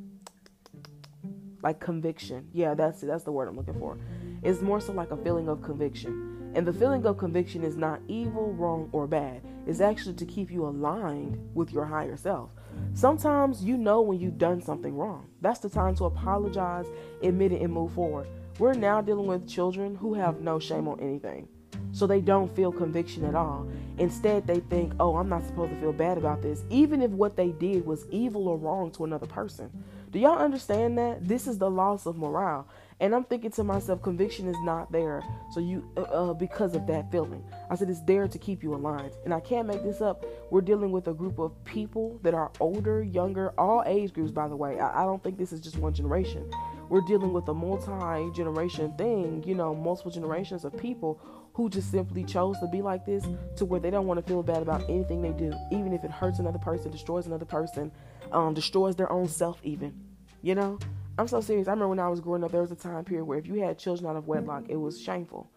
like 1.61 1.79
conviction. 1.79 2.49
Yeah 2.53 2.73
that's 2.73 3.01
that's 3.01 3.23
the 3.23 3.31
word 3.31 3.47
I'm 3.47 3.55
looking 3.55 3.79
for. 3.79 3.97
It's 4.41 4.61
more 4.61 4.81
so 4.81 4.93
like 4.93 5.11
a 5.11 5.17
feeling 5.17 5.47
of 5.47 5.61
conviction. 5.61 6.51
And 6.55 6.67
the 6.67 6.73
feeling 6.73 7.05
of 7.05 7.17
conviction 7.17 7.63
is 7.63 7.75
not 7.75 7.99
evil 8.07 8.53
wrong 8.53 8.89
or 8.91 9.07
bad. 9.07 9.41
It's 9.65 9.79
actually 9.79 10.15
to 10.15 10.25
keep 10.25 10.51
you 10.51 10.65
aligned 10.65 11.37
with 11.53 11.71
your 11.71 11.85
higher 11.85 12.17
self 12.17 12.49
sometimes 12.93 13.63
you 13.63 13.77
know 13.77 14.01
when 14.01 14.19
you've 14.19 14.37
done 14.37 14.61
something 14.61 14.95
wrong 14.95 15.27
that's 15.41 15.59
the 15.59 15.69
time 15.69 15.95
to 15.95 16.05
apologize 16.05 16.85
admit 17.21 17.51
it 17.51 17.61
and 17.61 17.73
move 17.73 17.91
forward 17.93 18.27
we're 18.59 18.73
now 18.73 19.01
dealing 19.01 19.27
with 19.27 19.47
children 19.47 19.95
who 19.95 20.13
have 20.13 20.41
no 20.41 20.59
shame 20.59 20.87
on 20.87 20.99
anything 20.99 21.47
so 21.93 22.07
they 22.07 22.21
don't 22.21 22.53
feel 22.55 22.71
conviction 22.71 23.23
at 23.23 23.35
all. 23.35 23.67
Instead, 23.99 24.47
they 24.47 24.59
think, 24.61 24.93
oh, 24.99 25.15
I'm 25.15 25.29
not 25.29 25.45
supposed 25.45 25.71
to 25.73 25.79
feel 25.79 25.93
bad 25.93 26.17
about 26.17 26.41
this, 26.41 26.63
even 26.69 27.01
if 27.01 27.11
what 27.11 27.37
they 27.37 27.49
did 27.49 27.85
was 27.85 28.07
evil 28.09 28.47
or 28.47 28.57
wrong 28.57 28.91
to 28.91 29.05
another 29.05 29.27
person. 29.27 29.69
Do 30.11 30.19
y'all 30.19 30.39
understand 30.39 30.97
that? 30.97 31.27
This 31.27 31.47
is 31.47 31.59
the 31.59 31.69
loss 31.69 32.05
of 32.05 32.17
morale. 32.17 32.67
And 33.03 33.13
I'm 33.13 33.25
thinking 33.25 33.51
to 33.51 33.65
myself, 33.65 34.01
conviction 34.01 34.47
is 34.47 34.55
not 34.61 34.89
there. 34.89 35.25
So 35.51 35.59
you, 35.59 35.85
uh, 35.97 36.03
uh, 36.03 36.33
because 36.33 36.73
of 36.73 36.87
that 36.87 37.11
feeling, 37.11 37.43
I 37.69 37.75
said 37.75 37.89
it's 37.89 37.99
there 37.99 38.29
to 38.29 38.39
keep 38.39 38.63
you 38.63 38.73
aligned. 38.73 39.11
And 39.25 39.33
I 39.33 39.41
can't 39.41 39.67
make 39.67 39.83
this 39.83 39.99
up. 39.99 40.25
We're 40.51 40.61
dealing 40.61 40.89
with 40.89 41.09
a 41.09 41.13
group 41.13 41.37
of 41.37 41.51
people 41.65 42.17
that 42.23 42.33
are 42.33 42.49
older, 42.61 43.03
younger, 43.03 43.49
all 43.57 43.83
age 43.85 44.13
groups, 44.13 44.31
by 44.31 44.47
the 44.47 44.55
way. 44.55 44.79
I, 44.79 45.03
I 45.03 45.05
don't 45.05 45.21
think 45.21 45.37
this 45.37 45.51
is 45.51 45.59
just 45.59 45.75
one 45.79 45.93
generation. 45.93 46.49
We're 46.87 47.01
dealing 47.01 47.33
with 47.33 47.45
a 47.49 47.53
multi 47.53 48.31
generation 48.33 48.93
thing, 48.97 49.43
you 49.45 49.53
know, 49.53 49.75
multiple 49.75 50.09
generations 50.09 50.63
of 50.63 50.77
people 50.77 51.19
who 51.55 51.69
just 51.69 51.91
simply 51.91 52.23
chose 52.23 52.57
to 52.61 52.67
be 52.67 52.81
like 52.81 53.05
this 53.05 53.27
to 53.57 53.65
where 53.65 53.81
they 53.81 53.89
don't 53.89 54.07
want 54.07 54.17
to 54.21 54.25
feel 54.25 54.43
bad 54.43 54.61
about 54.61 54.89
anything 54.89 55.21
they 55.21 55.33
do, 55.33 55.53
even 55.73 55.91
if 55.91 56.05
it 56.05 56.11
hurts 56.11 56.39
another 56.39 56.57
person, 56.57 56.89
destroys 56.89 57.27
another 57.27 57.43
person, 57.43 57.91
um, 58.31 58.53
destroys 58.53 58.95
their 58.95 59.11
own 59.11 59.27
self, 59.27 59.59
even. 59.61 59.93
You 60.41 60.55
know? 60.55 60.79
I'm 61.17 61.27
so 61.27 61.41
serious. 61.41 61.67
I 61.67 61.71
remember 61.71 61.89
when 61.89 61.99
I 61.99 62.09
was 62.09 62.19
growing 62.19 62.43
up, 62.43 62.51
there 62.51 62.61
was 62.61 62.71
a 62.71 62.75
time 62.75 63.03
period 63.05 63.25
where 63.25 63.37
if 63.37 63.47
you 63.47 63.55
had 63.61 63.77
children 63.77 64.09
out 64.09 64.15
of 64.15 64.27
wedlock, 64.27 64.65
it 64.67 64.77
was 64.77 64.99
shameful. 64.99 65.49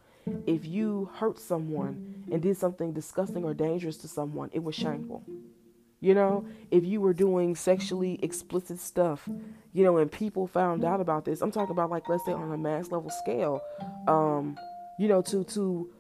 If 0.47 0.67
you 0.67 1.09
hurt 1.15 1.39
someone 1.39 2.25
and 2.31 2.43
did 2.43 2.57
something 2.57 2.93
disgusting 2.93 3.45
or 3.45 3.55
dangerous 3.55 3.97
to 3.99 4.09
someone, 4.09 4.51
it 4.53 4.63
was 4.63 4.75
shameful. 4.75 5.23
You 6.01 6.15
know, 6.15 6.47
if 6.71 6.85
you 6.85 7.01
were 7.01 7.15
doing 7.15 7.55
sexually 7.55 8.19
explicit 8.23 8.81
stuff, 8.81 9.29
you 9.73 9.85
know, 9.85 9.97
and 9.97 10.11
people 10.13 10.47
found 10.47 10.85
out 10.85 11.01
about 11.01 11.25
this, 11.25 11.41
I'm 11.41 11.51
talking 11.51 11.71
about 11.71 11.91
like 11.91 12.09
let's 12.09 12.25
say 12.25 12.33
on 12.33 12.53
a 12.53 12.59
mass 12.59 12.91
level 12.91 13.11
scale, 13.11 13.63
um, 14.09 14.59
you 14.99 15.09
know, 15.09 15.23
to 15.23 15.45
to 15.45 15.91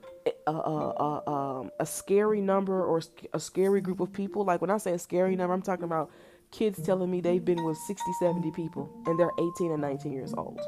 a, 0.46 0.50
a, 0.50 0.52
a, 0.52 1.30
um, 1.30 1.70
a 1.80 1.86
scary 1.86 2.40
number 2.40 2.84
or 2.84 3.00
a 3.32 3.40
scary 3.40 3.80
group 3.80 4.00
of 4.00 4.12
people. 4.12 4.44
Like 4.44 4.60
when 4.60 4.70
I 4.70 4.78
say 4.78 4.92
a 4.92 4.98
scary 4.98 5.34
number, 5.34 5.54
I'm 5.54 5.62
talking 5.62 5.84
about 5.84 6.10
kids 6.56 6.80
telling 6.82 7.10
me 7.10 7.20
they've 7.20 7.44
been 7.44 7.62
with 7.64 7.76
60, 7.86 8.12
70 8.18 8.50
people 8.52 8.88
and 9.06 9.18
they're 9.18 9.30
18 9.38 9.72
and 9.72 9.80
19 9.82 10.12
years 10.12 10.32
old. 10.34 10.60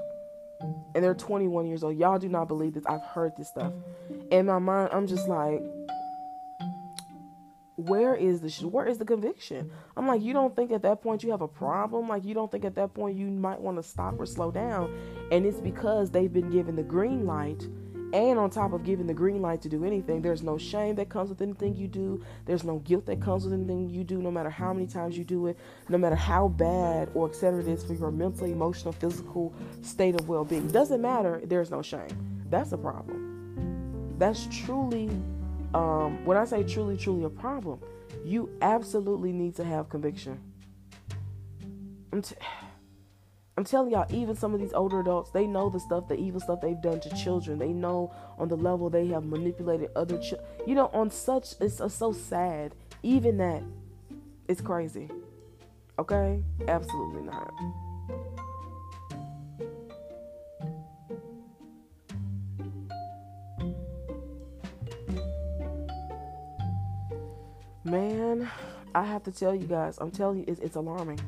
And 0.94 1.04
they're 1.04 1.14
21 1.14 1.66
years 1.66 1.82
old. 1.84 1.96
Y'all 1.96 2.18
do 2.18 2.28
not 2.28 2.48
believe 2.48 2.74
this. 2.74 2.84
I've 2.86 3.02
heard 3.02 3.32
this 3.36 3.48
stuff. 3.48 3.72
In 4.30 4.46
my 4.46 4.58
mind, 4.58 4.90
I'm 4.92 5.06
just 5.06 5.28
like, 5.28 5.62
where 7.76 8.16
is 8.16 8.40
the 8.40 8.66
where 8.66 8.86
is 8.86 8.98
the 8.98 9.04
conviction? 9.04 9.70
I'm 9.96 10.08
like, 10.08 10.20
you 10.20 10.32
don't 10.32 10.54
think 10.56 10.72
at 10.72 10.82
that 10.82 11.00
point 11.00 11.22
you 11.22 11.30
have 11.30 11.42
a 11.42 11.48
problem? 11.48 12.08
Like, 12.08 12.24
you 12.24 12.34
don't 12.34 12.50
think 12.50 12.64
at 12.64 12.74
that 12.74 12.92
point 12.92 13.16
you 13.16 13.28
might 13.28 13.60
want 13.60 13.76
to 13.76 13.84
stop 13.84 14.18
or 14.18 14.26
slow 14.26 14.50
down? 14.50 14.92
And 15.30 15.46
it's 15.46 15.60
because 15.60 16.10
they've 16.10 16.32
been 16.32 16.50
given 16.50 16.74
the 16.74 16.82
green 16.82 17.24
light 17.24 17.64
and 18.12 18.38
on 18.38 18.50
top 18.50 18.72
of 18.72 18.84
giving 18.84 19.06
the 19.06 19.14
green 19.14 19.42
light 19.42 19.60
to 19.62 19.68
do 19.68 19.84
anything, 19.84 20.22
there's 20.22 20.42
no 20.42 20.56
shame 20.56 20.94
that 20.94 21.08
comes 21.08 21.28
with 21.28 21.42
anything 21.42 21.76
you 21.76 21.88
do. 21.88 22.22
There's 22.46 22.64
no 22.64 22.78
guilt 22.78 23.06
that 23.06 23.20
comes 23.20 23.44
with 23.44 23.52
anything 23.52 23.90
you 23.90 24.04
do, 24.04 24.22
no 24.22 24.30
matter 24.30 24.50
how 24.50 24.72
many 24.72 24.86
times 24.86 25.18
you 25.18 25.24
do 25.24 25.46
it, 25.46 25.58
no 25.88 25.98
matter 25.98 26.16
how 26.16 26.48
bad 26.48 27.10
or 27.14 27.28
etc. 27.28 27.60
it 27.60 27.68
is 27.68 27.84
for 27.84 27.92
your 27.94 28.10
mental, 28.10 28.46
emotional, 28.46 28.92
physical 28.92 29.52
state 29.82 30.18
of 30.18 30.28
well 30.28 30.44
being. 30.44 30.68
Doesn't 30.68 31.02
matter, 31.02 31.40
there's 31.44 31.70
no 31.70 31.82
shame. 31.82 32.08
That's 32.48 32.72
a 32.72 32.78
problem. 32.78 34.16
That's 34.18 34.48
truly, 34.50 35.10
um, 35.74 36.24
when 36.24 36.36
I 36.36 36.44
say 36.44 36.62
truly, 36.64 36.96
truly 36.96 37.24
a 37.24 37.30
problem, 37.30 37.80
you 38.24 38.50
absolutely 38.62 39.32
need 39.32 39.54
to 39.56 39.64
have 39.64 39.88
conviction. 39.88 40.40
I'm 43.58 43.64
telling 43.64 43.90
y'all, 43.90 44.06
even 44.10 44.36
some 44.36 44.54
of 44.54 44.60
these 44.60 44.72
older 44.72 45.00
adults, 45.00 45.32
they 45.32 45.44
know 45.44 45.68
the 45.68 45.80
stuff, 45.80 46.06
the 46.06 46.14
evil 46.14 46.38
stuff 46.38 46.60
they've 46.60 46.80
done 46.80 47.00
to 47.00 47.16
children. 47.16 47.58
They 47.58 47.72
know 47.72 48.14
on 48.38 48.46
the 48.46 48.56
level 48.56 48.88
they 48.88 49.08
have 49.08 49.24
manipulated 49.24 49.90
other 49.96 50.16
children. 50.16 50.48
You 50.64 50.76
know, 50.76 50.88
on 50.92 51.10
such, 51.10 51.54
it's 51.60 51.82
so 51.92 52.12
sad. 52.12 52.76
Even 53.02 53.36
that, 53.38 53.64
it's 54.46 54.60
crazy. 54.60 55.08
Okay? 55.98 56.40
Absolutely 56.68 57.22
not. 57.22 57.52
Man, 67.82 68.48
I 68.94 69.02
have 69.02 69.24
to 69.24 69.32
tell 69.32 69.52
you 69.52 69.66
guys, 69.66 69.98
I'm 70.00 70.12
telling 70.12 70.38
you, 70.38 70.44
it's, 70.46 70.60
it's 70.60 70.76
alarming. 70.76 71.18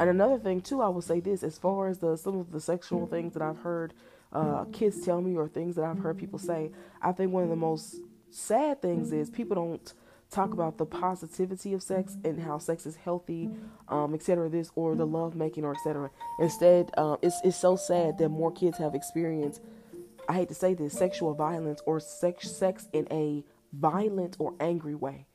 And 0.00 0.08
another 0.08 0.38
thing 0.38 0.62
too, 0.62 0.80
I 0.80 0.88
will 0.88 1.02
say 1.02 1.20
this: 1.20 1.42
as 1.42 1.58
far 1.58 1.86
as 1.86 1.98
the 1.98 2.16
some 2.16 2.38
of 2.38 2.50
the 2.50 2.60
sexual 2.60 3.06
things 3.06 3.34
that 3.34 3.42
I've 3.42 3.58
heard 3.58 3.92
uh, 4.32 4.64
kids 4.72 5.04
tell 5.04 5.20
me, 5.20 5.36
or 5.36 5.46
things 5.46 5.76
that 5.76 5.84
I've 5.84 5.98
heard 5.98 6.16
people 6.16 6.38
say, 6.38 6.70
I 7.02 7.12
think 7.12 7.32
one 7.32 7.42
of 7.42 7.50
the 7.50 7.56
most 7.56 7.96
sad 8.30 8.80
things 8.80 9.12
is 9.12 9.28
people 9.28 9.56
don't 9.56 9.92
talk 10.30 10.54
about 10.54 10.78
the 10.78 10.86
positivity 10.86 11.74
of 11.74 11.82
sex 11.82 12.16
and 12.24 12.40
how 12.40 12.56
sex 12.56 12.86
is 12.86 12.96
healthy, 12.96 13.50
um, 13.88 14.14
etc. 14.14 14.48
This 14.48 14.70
or 14.74 14.94
the 14.94 15.06
love 15.06 15.36
making 15.36 15.64
or 15.64 15.72
etc. 15.74 16.10
Instead, 16.38 16.90
uh, 16.96 17.16
it's 17.20 17.38
it's 17.44 17.58
so 17.58 17.76
sad 17.76 18.16
that 18.16 18.30
more 18.30 18.50
kids 18.50 18.78
have 18.78 18.94
experienced. 18.94 19.60
I 20.30 20.32
hate 20.32 20.48
to 20.48 20.54
say 20.54 20.72
this, 20.72 20.94
sexual 20.94 21.34
violence 21.34 21.82
or 21.84 22.00
sex 22.00 22.50
sex 22.50 22.88
in 22.94 23.06
a 23.10 23.44
violent 23.72 24.36
or 24.38 24.54
angry 24.60 24.94
way. 24.94 25.26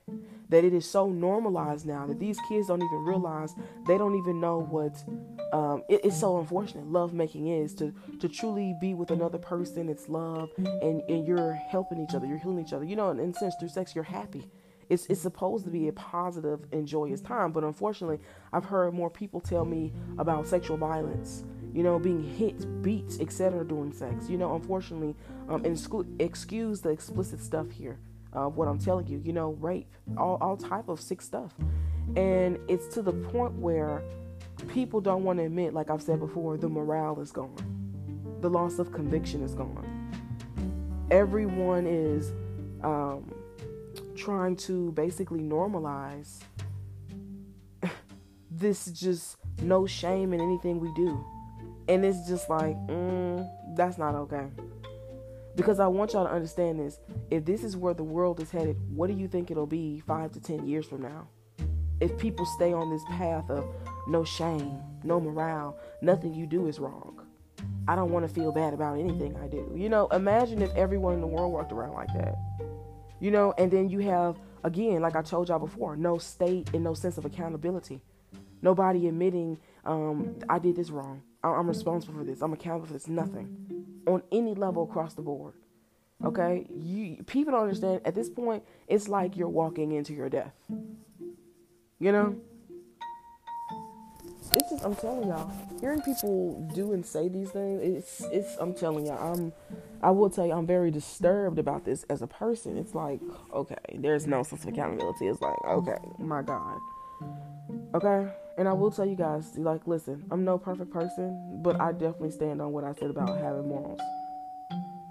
That 0.49 0.63
it 0.63 0.73
is 0.73 0.89
so 0.89 1.09
normalized 1.09 1.87
now 1.87 2.05
that 2.05 2.19
these 2.19 2.37
kids 2.47 2.67
don't 2.67 2.81
even 2.81 3.05
realize 3.05 3.55
they 3.87 3.97
don't 3.97 4.15
even 4.15 4.39
know 4.39 4.59
what 4.59 5.03
um, 5.51 5.83
it, 5.89 6.01
it's 6.03 6.19
so 6.19 6.37
unfortunate. 6.37 6.85
Love 6.87 7.13
making 7.13 7.47
is 7.47 7.73
to 7.75 7.93
to 8.19 8.29
truly 8.29 8.75
be 8.79 8.93
with 8.93 9.09
another 9.09 9.39
person. 9.39 9.89
It's 9.89 10.07
love 10.07 10.51
and 10.57 11.01
and 11.09 11.27
you're 11.27 11.53
helping 11.53 11.99
each 12.03 12.13
other. 12.13 12.27
You're 12.27 12.37
healing 12.37 12.59
each 12.59 12.73
other. 12.73 12.85
You 12.85 12.95
know 12.95 13.09
in, 13.09 13.19
in 13.19 13.31
a 13.31 13.33
sense 13.33 13.55
through 13.59 13.69
sex 13.69 13.95
you're 13.95 14.03
happy. 14.03 14.49
It's, 14.87 15.07
it's 15.07 15.21
supposed 15.21 15.65
to 15.65 15.71
be 15.71 15.87
a 15.87 15.93
positive 15.93 16.59
and 16.71 16.87
joyous 16.87 17.19
time 17.19 17.51
but 17.51 17.63
unfortunately 17.63 18.19
i've 18.53 18.65
heard 18.65 18.93
more 18.93 19.09
people 19.09 19.41
tell 19.41 19.65
me 19.65 19.91
about 20.19 20.45
sexual 20.45 20.77
violence 20.77 21.43
you 21.73 21.81
know 21.81 21.97
being 21.97 22.21
hit 22.21 22.83
beat 22.83 23.17
etc 23.19 23.65
during 23.65 23.91
sex. 23.91 24.29
You 24.29 24.37
know 24.37 24.55
unfortunately 24.55 25.15
um, 25.49 25.65
and 25.65 25.75
excuse 26.19 26.81
the 26.81 26.89
explicit 26.89 27.41
stuff 27.41 27.71
here 27.71 27.97
what 28.43 28.67
I'm 28.67 28.77
telling 28.77 29.07
you, 29.07 29.21
you 29.23 29.33
know, 29.33 29.51
rape, 29.59 29.91
all, 30.17 30.37
all 30.41 30.57
type 30.57 30.89
of 30.89 30.99
sick 30.99 31.21
stuff. 31.21 31.53
And 32.15 32.59
it's 32.67 32.87
to 32.95 33.01
the 33.01 33.13
point 33.13 33.53
where 33.53 34.03
people 34.67 35.01
don't 35.01 35.23
want 35.23 35.39
to 35.39 35.45
admit, 35.45 35.73
like 35.73 35.89
I've 35.89 36.01
said 36.01 36.19
before, 36.19 36.57
the 36.57 36.69
morale 36.69 37.19
is 37.19 37.31
gone. 37.31 37.55
The 38.41 38.49
loss 38.49 38.79
of 38.79 38.91
conviction 38.91 39.41
is 39.41 39.53
gone. 39.53 40.11
Everyone 41.11 41.85
is 41.87 42.31
um, 42.83 43.31
trying 44.15 44.55
to 44.57 44.91
basically 44.93 45.39
normalize 45.39 46.39
this 48.51 48.85
just 48.87 49.37
no 49.61 49.85
shame 49.85 50.33
in 50.33 50.41
anything 50.41 50.79
we 50.79 50.91
do. 50.93 51.23
And 51.87 52.03
it's 52.03 52.27
just 52.27 52.49
like, 52.49 52.75
mm, 52.87 53.47
that's 53.75 53.97
not 53.97 54.15
okay. 54.15 54.47
Because 55.55 55.79
I 55.79 55.87
want 55.87 56.13
y'all 56.13 56.25
to 56.25 56.31
understand 56.31 56.79
this. 56.79 56.99
If 57.31 57.45
this 57.45 57.63
is 57.63 57.77
where 57.77 57.93
the 57.93 58.03
world 58.03 58.41
is 58.41 58.51
headed, 58.51 58.77
what 58.93 59.07
do 59.07 59.13
you 59.13 59.27
think 59.27 59.49
it'll 59.49 59.65
be 59.65 60.01
five 60.01 60.31
to 60.33 60.39
ten 60.39 60.67
years 60.67 60.85
from 60.85 61.01
now? 61.01 61.27
If 62.01 62.17
people 62.17 62.45
stay 62.45 62.73
on 62.73 62.89
this 62.89 63.03
path 63.09 63.49
of 63.49 63.65
no 64.07 64.25
shame, 64.25 64.79
no 65.03 65.19
morale, 65.19 65.77
nothing 66.01 66.33
you 66.33 66.45
do 66.45 66.67
is 66.67 66.77
wrong. 66.77 67.21
I 67.87 67.95
don't 67.95 68.11
want 68.11 68.27
to 68.27 68.33
feel 68.33 68.51
bad 68.51 68.73
about 68.73 68.99
anything 68.99 69.37
I 69.37 69.47
do. 69.47 69.71
You 69.75 69.87
know, 69.87 70.07
imagine 70.07 70.61
if 70.61 70.75
everyone 70.75 71.13
in 71.13 71.21
the 71.21 71.27
world 71.27 71.53
walked 71.53 71.71
around 71.71 71.93
like 71.93 72.13
that. 72.15 72.35
You 73.21 73.31
know, 73.31 73.53
and 73.57 73.71
then 73.71 73.89
you 73.89 73.99
have, 73.99 74.37
again, 74.63 75.01
like 75.01 75.15
I 75.15 75.21
told 75.21 75.47
y'all 75.47 75.59
before, 75.59 75.95
no 75.95 76.17
state 76.17 76.69
and 76.73 76.83
no 76.83 76.93
sense 76.93 77.17
of 77.17 77.25
accountability. 77.25 78.01
Nobody 78.61 79.07
admitting, 79.07 79.57
um, 79.85 80.35
I 80.49 80.59
did 80.59 80.75
this 80.75 80.89
wrong. 80.89 81.21
I'm 81.53 81.67
responsible 81.67 82.15
for 82.15 82.23
this. 82.23 82.41
I'm 82.41 82.53
accountable 82.53 82.87
for 82.87 82.93
this. 82.93 83.07
Nothing 83.07 84.01
on 84.07 84.23
any 84.31 84.53
level 84.53 84.83
across 84.83 85.13
the 85.13 85.21
board. 85.21 85.53
Okay, 86.23 86.65
you 86.73 87.23
people 87.23 87.51
don't 87.51 87.63
understand. 87.63 88.01
At 88.05 88.15
this 88.15 88.29
point, 88.29 88.63
it's 88.87 89.07
like 89.07 89.35
you're 89.35 89.49
walking 89.49 89.91
into 89.91 90.13
your 90.13 90.29
death. 90.29 90.53
You 91.99 92.11
know, 92.11 92.35
it's 94.53 94.69
just 94.69 94.85
I'm 94.85 94.95
telling 94.95 95.27
y'all, 95.27 95.51
hearing 95.81 96.01
people 96.01 96.69
do 96.73 96.93
and 96.93 97.05
say 97.05 97.27
these 97.27 97.51
things, 97.51 97.81
it's 97.83 98.21
it's 98.31 98.57
I'm 98.57 98.73
telling 98.73 99.05
y'all, 99.07 99.33
I'm 99.33 99.53
I 100.01 100.11
will 100.11 100.29
tell 100.29 100.45
you 100.45 100.53
I'm 100.53 100.65
very 100.65 100.89
disturbed 100.89 101.59
about 101.59 101.83
this 101.83 102.03
as 102.03 102.21
a 102.21 102.27
person. 102.27 102.77
It's 102.77 102.95
like, 102.95 103.19
okay, 103.53 103.75
there's 103.95 104.25
no 104.25 104.43
sense 104.43 104.63
of 104.63 104.69
accountability. 104.69 105.27
It's 105.27 105.41
like, 105.41 105.57
okay, 105.65 105.97
my 106.17 106.41
God. 106.41 106.79
Okay? 107.93 108.31
And 108.57 108.67
I 108.67 108.73
will 108.73 108.89
mm-hmm. 108.89 108.95
tell 108.95 109.05
you 109.05 109.15
guys, 109.15 109.57
like, 109.57 109.85
listen, 109.85 110.23
I'm 110.31 110.45
no 110.45 110.57
perfect 110.57 110.91
person, 110.91 111.61
but 111.61 111.79
I 111.79 111.91
definitely 111.91 112.31
stand 112.31 112.61
on 112.61 112.71
what 112.71 112.83
I 112.83 112.93
said 112.93 113.09
about 113.09 113.37
having 113.37 113.67
morals. 113.67 113.99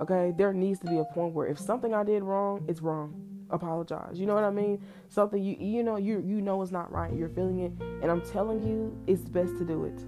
Okay? 0.00 0.32
There 0.36 0.52
needs 0.52 0.80
to 0.80 0.86
be 0.86 0.98
a 0.98 1.04
point 1.04 1.34
where 1.34 1.46
if 1.46 1.58
something 1.58 1.92
I 1.94 2.04
did 2.04 2.22
wrong, 2.22 2.64
it's 2.68 2.80
wrong 2.80 3.34
apologize. 3.50 4.18
You 4.18 4.26
know 4.26 4.34
what 4.34 4.44
I 4.44 4.50
mean? 4.50 4.82
Something 5.08 5.42
you 5.42 5.56
you 5.58 5.82
know 5.82 5.96
you 5.96 6.22
you 6.26 6.40
know 6.40 6.60
it's 6.62 6.72
not 6.72 6.92
right. 6.92 7.12
You're 7.14 7.28
feeling 7.28 7.60
it, 7.60 7.72
and 8.02 8.10
I'm 8.10 8.20
telling 8.20 8.62
you, 8.62 8.96
it's 9.06 9.22
best 9.22 9.56
to 9.58 9.64
do 9.64 9.84
it. 9.84 10.02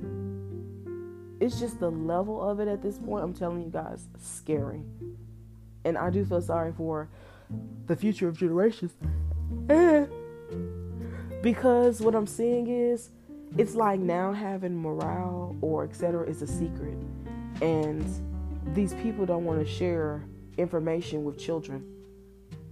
It's 1.41 1.61
just 1.61 1.81
the 1.81 1.91
level 1.91 2.43
of 2.43 2.61
it 2.61 2.69
at 2.69 2.83
this 2.83 2.99
point. 2.99 3.23
I'm 3.23 3.35
telling 3.35 3.63
you 3.63 3.71
guys, 3.71 4.09
scary. 4.19 4.83
And 5.85 5.99
I 5.99 6.11
do 6.11 6.25
feel 6.25 6.41
sorry 6.41 6.73
for 6.73 7.09
the 7.87 7.95
future 7.95 8.27
of 8.27 8.39
generations. 8.39 8.95
because 11.43 12.01
what 12.01 12.15
I'm 12.15 12.27
seeing 12.27 12.69
is 12.69 13.11
it's 13.59 13.75
like 13.75 13.99
now 13.99 14.33
having 14.33 14.77
morale 14.77 15.57
or 15.61 15.85
etc 15.85 16.29
is 16.29 16.43
a 16.43 16.47
secret 16.47 16.99
and 17.63 18.05
these 18.75 18.95
people 18.95 19.25
don't 19.25 19.45
want 19.45 19.59
to 19.59 19.67
share 19.67 20.25
information 20.59 21.25
with 21.25 21.39
children 21.39 21.85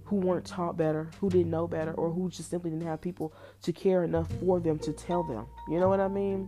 who 0.05 0.17
weren't 0.17 0.45
taught 0.45 0.77
better, 0.77 1.09
who 1.19 1.29
didn't 1.29 1.49
know 1.49 1.67
better, 1.67 1.91
or 1.93 2.11
who 2.11 2.29
just 2.29 2.49
simply 2.49 2.69
didn't 2.69 2.85
have 2.85 3.01
people 3.01 3.33
to 3.63 3.73
care 3.73 4.03
enough 4.03 4.31
for 4.39 4.59
them 4.59 4.77
to 4.77 4.93
tell 4.93 5.23
them. 5.23 5.47
You 5.67 5.79
know 5.79 5.89
what 5.89 5.99
I 5.99 6.07
mean? 6.07 6.47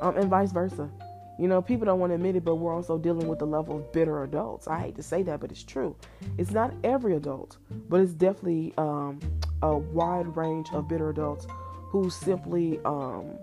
Um, 0.00 0.16
and 0.16 0.30
vice 0.30 0.50
versa. 0.50 0.90
You 1.38 1.48
know, 1.48 1.60
people 1.60 1.84
don't 1.84 2.00
want 2.00 2.10
to 2.10 2.14
admit 2.14 2.36
it, 2.36 2.44
but 2.44 2.54
we're 2.54 2.74
also 2.74 2.96
dealing 2.96 3.28
with 3.28 3.38
the 3.38 3.46
level 3.46 3.76
of 3.76 3.92
bitter 3.92 4.22
adults. 4.22 4.66
I 4.66 4.80
hate 4.80 4.96
to 4.96 5.02
say 5.02 5.22
that, 5.24 5.40
but 5.40 5.50
it's 5.50 5.62
true. 5.62 5.94
It's 6.38 6.52
not 6.52 6.72
every 6.82 7.14
adult, 7.14 7.58
but 7.90 8.00
it's 8.00 8.14
definitely 8.14 8.72
um, 8.78 9.20
a 9.60 9.76
wide 9.76 10.34
range 10.34 10.68
of 10.72 10.88
bitter 10.88 11.10
adults 11.10 11.46
who 11.90 12.08
simply, 12.08 12.80
um, 12.86 13.38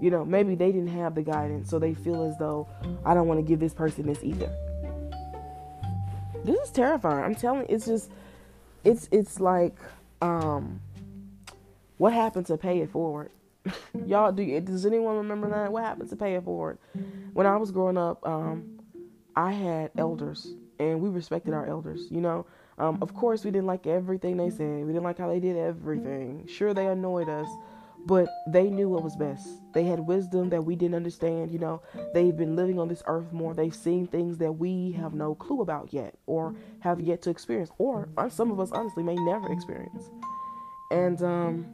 you 0.00 0.10
know, 0.10 0.24
maybe 0.24 0.54
they 0.54 0.72
didn't 0.72 0.88
have 0.88 1.14
the 1.14 1.22
guidance, 1.22 1.70
so 1.70 1.78
they 1.78 1.94
feel 1.94 2.24
as 2.24 2.36
though 2.38 2.68
I 3.04 3.14
don't 3.14 3.26
want 3.26 3.38
to 3.38 3.42
give 3.42 3.60
this 3.60 3.74
person 3.74 4.06
this 4.06 4.22
either. 4.22 4.50
This 6.44 6.60
is 6.60 6.70
terrifying. 6.70 7.24
I'm 7.24 7.34
telling 7.34 7.66
it's 7.68 7.86
just 7.86 8.10
it's 8.84 9.08
it's 9.10 9.40
like 9.40 9.76
um 10.22 10.80
what 11.98 12.12
happened 12.12 12.46
to 12.46 12.56
pay 12.56 12.80
it 12.80 12.90
forward? 12.90 13.30
Y'all 14.06 14.32
do 14.32 14.60
does 14.60 14.86
anyone 14.86 15.16
remember 15.16 15.50
that? 15.50 15.72
What 15.72 15.84
happened 15.84 16.10
to 16.10 16.16
pay 16.16 16.34
it 16.34 16.44
forward? 16.44 16.78
When 17.32 17.46
i 17.46 17.56
was 17.56 17.70
growing 17.70 17.98
up 17.98 18.26
um 18.26 18.78
i 19.36 19.52
had 19.52 19.90
elders 19.96 20.54
and 20.78 21.00
we 21.00 21.08
respected 21.08 21.54
our 21.54 21.66
elders 21.66 22.06
you 22.10 22.20
know? 22.20 22.46
Um, 22.78 22.98
of 23.02 23.12
course 23.12 23.44
we 23.44 23.50
didn't 23.50 23.66
like 23.66 23.88
everything 23.88 24.36
they 24.36 24.50
said. 24.50 24.86
We 24.86 24.92
didn't 24.92 25.02
like 25.02 25.18
how 25.18 25.28
they 25.28 25.40
did 25.40 25.56
everything. 25.56 26.46
Sure 26.46 26.72
they 26.72 26.86
annoyed 26.86 27.28
us 27.28 27.48
but 28.08 28.42
they 28.46 28.70
knew 28.70 28.88
what 28.88 29.04
was 29.04 29.14
best. 29.16 29.46
They 29.74 29.84
had 29.84 30.00
wisdom 30.00 30.48
that 30.48 30.62
we 30.62 30.76
didn't 30.76 30.94
understand. 30.94 31.52
You 31.52 31.58
know, 31.58 31.82
they've 32.14 32.34
been 32.34 32.56
living 32.56 32.78
on 32.78 32.88
this 32.88 33.02
earth 33.06 33.30
more. 33.34 33.52
They've 33.52 33.74
seen 33.74 34.06
things 34.06 34.38
that 34.38 34.52
we 34.52 34.92
have 34.92 35.12
no 35.12 35.34
clue 35.34 35.60
about 35.60 35.92
yet, 35.92 36.14
or 36.24 36.54
have 36.80 37.00
yet 37.00 37.20
to 37.22 37.30
experience, 37.30 37.70
or 37.76 38.08
uh, 38.16 38.30
some 38.30 38.50
of 38.50 38.60
us 38.60 38.72
honestly 38.72 39.02
may 39.02 39.14
never 39.14 39.52
experience. 39.52 40.10
And 40.90 41.22
um, 41.22 41.66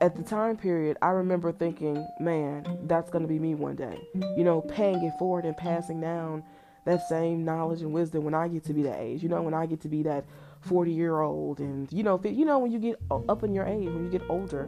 at 0.00 0.16
the 0.16 0.22
time 0.22 0.56
period, 0.56 0.96
I 1.02 1.10
remember 1.10 1.52
thinking, 1.52 2.08
man, 2.18 2.64
that's 2.84 3.10
going 3.10 3.22
to 3.22 3.28
be 3.28 3.38
me 3.38 3.54
one 3.54 3.76
day. 3.76 3.98
You 4.14 4.44
know, 4.44 4.62
paying 4.62 5.04
it 5.04 5.12
forward 5.18 5.44
and 5.44 5.54
passing 5.54 6.00
down 6.00 6.42
that 6.86 7.06
same 7.06 7.44
knowledge 7.44 7.82
and 7.82 7.92
wisdom 7.92 8.24
when 8.24 8.32
I 8.32 8.48
get 8.48 8.64
to 8.64 8.72
be 8.72 8.82
that 8.84 8.98
age. 8.98 9.22
You 9.22 9.28
know, 9.28 9.42
when 9.42 9.52
I 9.52 9.66
get 9.66 9.82
to 9.82 9.88
be 9.88 10.02
that 10.04 10.24
40 10.62 10.90
year 10.90 11.20
old, 11.20 11.58
and 11.58 11.92
you 11.92 12.02
know, 12.02 12.18
you 12.24 12.46
know, 12.46 12.60
when 12.60 12.72
you 12.72 12.78
get 12.78 12.98
up 13.10 13.44
in 13.44 13.52
your 13.52 13.66
age, 13.66 13.84
when 13.84 14.04
you 14.04 14.10
get 14.10 14.22
older 14.30 14.66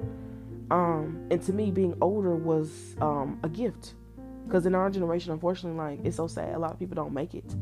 um, 0.70 1.26
and 1.30 1.42
to 1.42 1.52
me, 1.52 1.70
being 1.70 1.96
older 2.00 2.36
was 2.36 2.96
um, 3.00 3.38
a 3.42 3.48
gift. 3.48 3.94
Because 4.46 4.66
in 4.66 4.74
our 4.74 4.90
generation, 4.90 5.32
unfortunately, 5.32 5.78
like 5.78 6.00
it's 6.04 6.16
so 6.16 6.26
sad. 6.26 6.54
A 6.54 6.58
lot 6.58 6.72
of 6.72 6.78
people 6.78 6.94
don't 6.94 7.12
make 7.12 7.34
it 7.34 7.54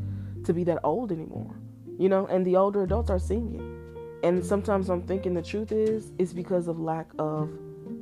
to 0.45 0.53
be 0.53 0.63
that 0.65 0.79
old 0.83 1.11
anymore. 1.11 1.55
You 1.97 2.09
know, 2.09 2.27
and 2.27 2.45
the 2.45 2.55
older 2.55 2.83
adults 2.83 3.09
are 3.09 3.19
seeing 3.19 3.55
it. 3.55 4.25
And 4.25 4.43
sometimes 4.43 4.89
I'm 4.89 5.03
thinking 5.03 5.33
the 5.33 5.41
truth 5.41 5.71
is 5.71 6.11
it's 6.17 6.33
because 6.33 6.67
of 6.67 6.79
lack 6.79 7.07
of 7.19 7.49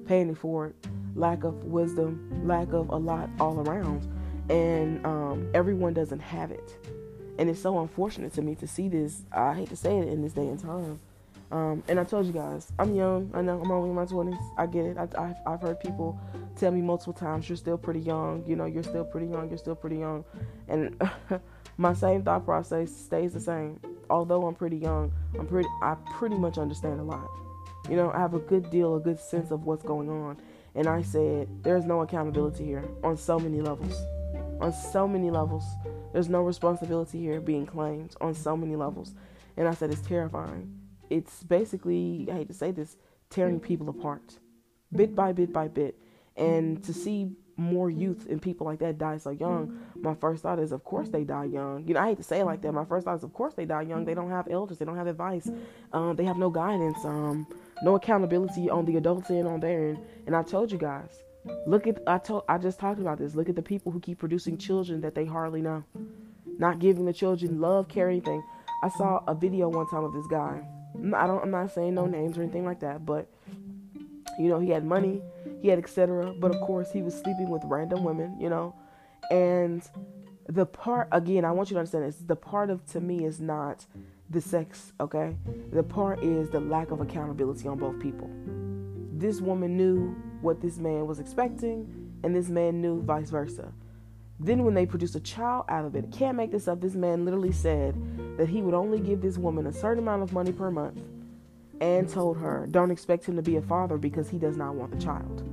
paying 0.05 0.33
for 0.33 0.67
it 0.67 0.75
forward, 0.75 0.75
lack 1.15 1.43
of 1.43 1.63
wisdom, 1.65 2.47
lack 2.47 2.73
of 2.73 2.89
a 2.89 2.95
lot 2.95 3.29
all 3.39 3.59
around. 3.59 4.07
And 4.49 5.05
um, 5.05 5.49
everyone 5.53 5.93
doesn't 5.93 6.19
have 6.19 6.51
it. 6.51 6.77
And 7.37 7.49
it's 7.49 7.61
so 7.61 7.79
unfortunate 7.79 8.33
to 8.33 8.41
me 8.41 8.55
to 8.55 8.67
see 8.67 8.87
this. 8.87 9.23
I 9.31 9.53
hate 9.53 9.69
to 9.69 9.75
say 9.75 9.97
it 9.97 10.07
in 10.07 10.21
this 10.21 10.33
day 10.33 10.47
and 10.47 10.59
time. 10.59 10.99
Um, 11.49 11.81
and 11.87 11.99
I 11.99 12.03
told 12.03 12.25
you 12.25 12.33
guys, 12.33 12.71
I'm 12.77 12.93
young. 12.93 13.31
I 13.33 13.41
know 13.41 13.61
I'm 13.61 13.71
only 13.71 13.89
in 13.89 13.95
my 13.95 14.05
20s. 14.05 14.37
I 14.57 14.65
get 14.65 14.85
it. 14.85 14.97
I, 14.97 15.33
have 15.49 15.61
heard 15.61 15.79
people 15.79 16.19
tell 16.57 16.71
me 16.71 16.81
multiple 16.81 17.13
times, 17.13 17.47
you're 17.47 17.55
still 17.55 17.77
pretty 17.77 18.01
young. 18.01 18.43
You 18.45 18.55
know, 18.55 18.65
you're 18.65 18.83
still 18.83 19.05
pretty 19.05 19.27
young. 19.27 19.47
You're 19.47 19.57
still 19.57 19.75
pretty 19.75 19.97
young. 19.97 20.25
And 20.67 21.01
my 21.77 21.93
same 21.93 22.23
thought 22.23 22.43
process 22.43 22.91
stays 22.91 23.33
the 23.33 23.39
same. 23.39 23.79
Although 24.09 24.45
I'm 24.45 24.55
pretty 24.55 24.77
young, 24.77 25.11
I'm 25.39 25.47
pretty. 25.47 25.69
I 25.81 25.95
pretty 26.17 26.35
much 26.35 26.57
understand 26.57 26.99
a 26.99 27.03
lot. 27.03 27.29
You 27.89 27.95
know, 27.95 28.11
I 28.11 28.19
have 28.19 28.33
a 28.33 28.39
good 28.39 28.69
deal, 28.69 28.95
a 28.95 28.99
good 28.99 29.19
sense 29.19 29.51
of 29.51 29.63
what's 29.63 29.83
going 29.83 30.09
on. 30.09 30.37
And 30.75 30.87
I 30.87 31.01
said, 31.01 31.47
there's 31.63 31.85
no 31.85 32.01
accountability 32.01 32.65
here 32.65 32.83
on 33.03 33.17
so 33.17 33.39
many 33.39 33.61
levels. 33.61 33.95
On 34.59 34.73
so 34.73 35.07
many 35.07 35.31
levels. 35.31 35.63
There's 36.11 36.29
no 36.29 36.41
responsibility 36.41 37.19
here 37.19 37.39
being 37.39 37.65
claimed 37.65 38.15
on 38.19 38.33
so 38.33 38.57
many 38.57 38.75
levels. 38.75 39.13
And 39.55 39.67
I 39.67 39.73
said, 39.73 39.91
it's 39.91 40.01
terrifying 40.01 40.76
it's 41.09 41.43
basically, 41.43 42.27
I 42.31 42.35
hate 42.35 42.47
to 42.47 42.53
say 42.53 42.71
this, 42.71 42.97
tearing 43.29 43.59
people 43.59 43.89
apart, 43.89 44.39
bit 44.93 45.15
by 45.15 45.33
bit 45.33 45.51
by 45.53 45.67
bit. 45.67 45.99
And 46.35 46.83
to 46.83 46.93
see 46.93 47.31
more 47.57 47.89
youth 47.89 48.27
and 48.29 48.39
people 48.39 48.67
like 48.67 48.79
that 48.79 48.99
die 48.99 49.17
so 49.17 49.31
young, 49.31 49.79
my 49.95 50.13
first 50.13 50.43
thought 50.43 50.59
is, 50.59 50.71
of 50.71 50.83
course 50.83 51.09
they 51.09 51.23
die 51.23 51.45
young. 51.45 51.87
You 51.87 51.95
know, 51.95 51.99
I 51.99 52.09
hate 52.09 52.17
to 52.17 52.23
say 52.23 52.39
it 52.39 52.45
like 52.45 52.61
that. 52.61 52.71
My 52.71 52.85
first 52.85 53.05
thought 53.05 53.15
is, 53.17 53.23
of 53.23 53.33
course 53.33 53.55
they 53.55 53.65
die 53.65 53.81
young. 53.81 54.05
They 54.05 54.13
don't 54.13 54.29
have 54.29 54.47
elders. 54.49 54.77
They 54.77 54.85
don't 54.85 54.95
have 54.95 55.07
advice. 55.07 55.49
Um, 55.93 56.15
they 56.15 56.25
have 56.25 56.37
no 56.37 56.49
guidance. 56.49 57.03
Um, 57.03 57.47
no 57.83 57.95
accountability 57.95 58.69
on 58.69 58.85
the 58.85 58.97
adults 58.97 59.31
end 59.31 59.47
on 59.47 59.59
their 59.59 59.89
end. 59.89 59.99
And 60.27 60.35
I 60.35 60.43
told 60.43 60.71
you 60.71 60.77
guys, 60.77 61.23
look 61.65 61.87
at 61.87 61.99
I 62.05 62.19
told 62.19 62.43
I 62.47 62.59
just 62.59 62.79
talked 62.79 62.99
about 62.99 63.17
this. 63.17 63.33
Look 63.33 63.49
at 63.49 63.55
the 63.55 63.61
people 63.61 63.91
who 63.91 63.99
keep 63.99 64.19
producing 64.19 64.57
children 64.57 65.01
that 65.01 65.15
they 65.15 65.25
hardly 65.25 65.61
know, 65.61 65.83
not 66.59 66.79
giving 66.79 67.05
the 67.05 67.13
children 67.13 67.59
love, 67.59 67.87
care, 67.87 68.09
anything. 68.09 68.43
I 68.83 68.89
saw 68.89 69.23
a 69.27 69.33
video 69.33 69.69
one 69.69 69.87
time 69.89 70.03
of 70.03 70.13
this 70.13 70.27
guy 70.27 70.61
I 71.13 71.27
don't. 71.27 71.41
I'm 71.43 71.51
not 71.51 71.71
saying 71.71 71.95
no 71.95 72.05
names 72.05 72.37
or 72.37 72.43
anything 72.43 72.65
like 72.65 72.79
that, 72.81 73.05
but 73.05 73.27
you 74.39 74.49
know, 74.49 74.59
he 74.59 74.69
had 74.69 74.85
money, 74.85 75.21
he 75.61 75.67
had 75.67 75.79
etc. 75.79 76.33
But 76.39 76.53
of 76.53 76.61
course, 76.61 76.91
he 76.91 77.01
was 77.01 77.13
sleeping 77.13 77.49
with 77.49 77.61
random 77.65 78.03
women, 78.03 78.37
you 78.39 78.49
know, 78.49 78.75
and 79.31 79.87
the 80.47 80.65
part 80.65 81.09
again, 81.11 81.45
I 81.45 81.51
want 81.51 81.69
you 81.69 81.75
to 81.75 81.79
understand 81.79 82.05
this. 82.05 82.17
The 82.17 82.35
part 82.35 82.69
of 82.69 82.85
to 82.91 83.01
me 83.01 83.25
is 83.25 83.39
not 83.39 83.85
the 84.29 84.41
sex, 84.41 84.93
okay? 84.99 85.35
The 85.71 85.83
part 85.83 86.23
is 86.23 86.49
the 86.49 86.59
lack 86.59 86.91
of 86.91 87.01
accountability 87.01 87.67
on 87.67 87.77
both 87.77 87.99
people. 87.99 88.29
This 89.13 89.41
woman 89.41 89.77
knew 89.77 90.15
what 90.41 90.61
this 90.61 90.77
man 90.77 91.07
was 91.07 91.19
expecting, 91.19 92.11
and 92.23 92.35
this 92.35 92.49
man 92.49 92.81
knew 92.81 93.01
vice 93.01 93.29
versa. 93.29 93.71
Then, 94.39 94.63
when 94.63 94.75
they 94.75 94.85
produced 94.85 95.15
a 95.15 95.19
child 95.19 95.65
out 95.67 95.85
of 95.85 95.95
it, 95.95 96.11
can't 96.11 96.37
make 96.37 96.51
this 96.51 96.67
up. 96.67 96.79
This 96.79 96.93
man 96.93 97.25
literally 97.25 97.51
said 97.51 97.95
that 98.37 98.47
he 98.47 98.61
would 98.61 98.75
only 98.75 98.99
give 98.99 99.21
this 99.21 99.37
woman 99.37 99.65
a 99.65 99.73
certain 99.73 100.03
amount 100.03 100.21
of 100.21 100.31
money 100.31 100.51
per 100.51 100.69
month, 100.69 101.01
and 101.81 102.07
told 102.07 102.37
her, 102.37 102.67
Don't 102.69 102.91
expect 102.91 103.25
him 103.25 103.35
to 103.35 103.41
be 103.41 103.57
a 103.57 103.61
father 103.61 103.97
because 103.97 104.29
he 104.29 104.37
does 104.37 104.57
not 104.57 104.75
want 104.75 104.91
the 104.91 105.03
child. 105.03 105.43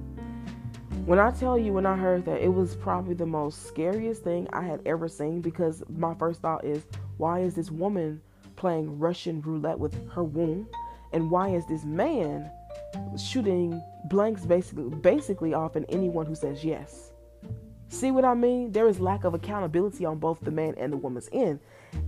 When 1.07 1.19
I 1.19 1.31
tell 1.31 1.59
you, 1.59 1.73
when 1.73 1.87
I 1.87 1.97
heard 1.97 2.25
that, 2.27 2.41
it 2.41 2.53
was 2.53 2.77
probably 2.77 3.15
the 3.15 3.27
most 3.27 3.67
scariest 3.67 4.23
thing 4.23 4.49
I 4.53 4.63
had 4.63 4.81
ever 4.87 5.09
seen 5.09 5.41
because 5.41 5.83
my 5.89 6.15
first 6.15 6.41
thought 6.41 6.65
is, 6.65 6.85
Why 7.17 7.41
is 7.41 7.55
this 7.55 7.71
woman 7.71 8.21
playing 8.57 8.99
Russian 8.99 9.41
roulette 9.43 9.79
with 9.79 9.95
her 10.11 10.25
womb? 10.25 10.67
And 11.13 11.31
why 11.31 11.51
is 11.51 11.67
this 11.67 11.85
man 11.85 12.51
shooting 13.19 13.81
blanks 14.07 14.45
basically 14.45 14.91
basically 14.97 15.55
off 15.55 15.77
in 15.77 15.85
anyone 15.87 16.27
who 16.27 16.35
says 16.35 16.65
yes? 16.65 17.14
See 17.95 18.11
what 18.11 18.25
I 18.25 18.35
mean? 18.35 18.73
There 18.73 18.89
is 18.89 18.99
lack 18.99 19.23
of 19.23 19.35
accountability 19.35 20.05
on 20.05 20.19
both 20.19 20.41
the 20.41 20.51
man 20.51 20.75
and 20.79 20.93
the 20.93 20.97
woman's 20.97 21.29
end. 21.33 21.61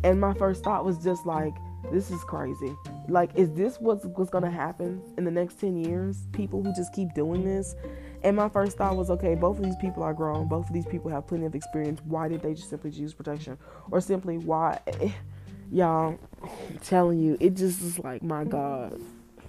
And 0.02 0.20
my 0.20 0.34
first 0.34 0.64
thought 0.64 0.84
was 0.84 0.98
just 0.98 1.24
like, 1.26 1.54
this 1.92 2.10
is 2.10 2.24
crazy. 2.24 2.74
Like, 3.08 3.30
is 3.36 3.52
this 3.52 3.76
what's 3.78 4.04
what's 4.04 4.28
gonna 4.28 4.50
happen 4.50 5.00
in 5.16 5.22
the 5.22 5.30
next 5.30 5.60
10 5.60 5.76
years? 5.76 6.26
People 6.32 6.60
who 6.60 6.74
just 6.74 6.92
keep 6.92 7.14
doing 7.14 7.44
this. 7.44 7.76
And 8.24 8.34
my 8.34 8.48
first 8.48 8.76
thought 8.76 8.96
was, 8.96 9.10
okay, 9.10 9.36
both 9.36 9.58
of 9.58 9.64
these 9.64 9.76
people 9.76 10.02
are 10.02 10.12
grown, 10.12 10.48
both 10.48 10.66
of 10.66 10.74
these 10.74 10.86
people 10.86 11.08
have 11.12 11.28
plenty 11.28 11.46
of 11.46 11.54
experience. 11.54 12.00
Why 12.04 12.26
did 12.26 12.42
they 12.42 12.54
just 12.54 12.68
simply 12.68 12.90
use 12.90 13.14
protection? 13.14 13.56
Or 13.92 14.00
simply 14.00 14.38
why 14.38 14.80
y'all 15.70 16.18
I'm 16.42 16.78
telling 16.82 17.20
you, 17.20 17.36
it 17.38 17.54
just 17.54 17.80
is 17.80 18.00
like 18.00 18.24
my 18.24 18.42
God, 18.42 19.00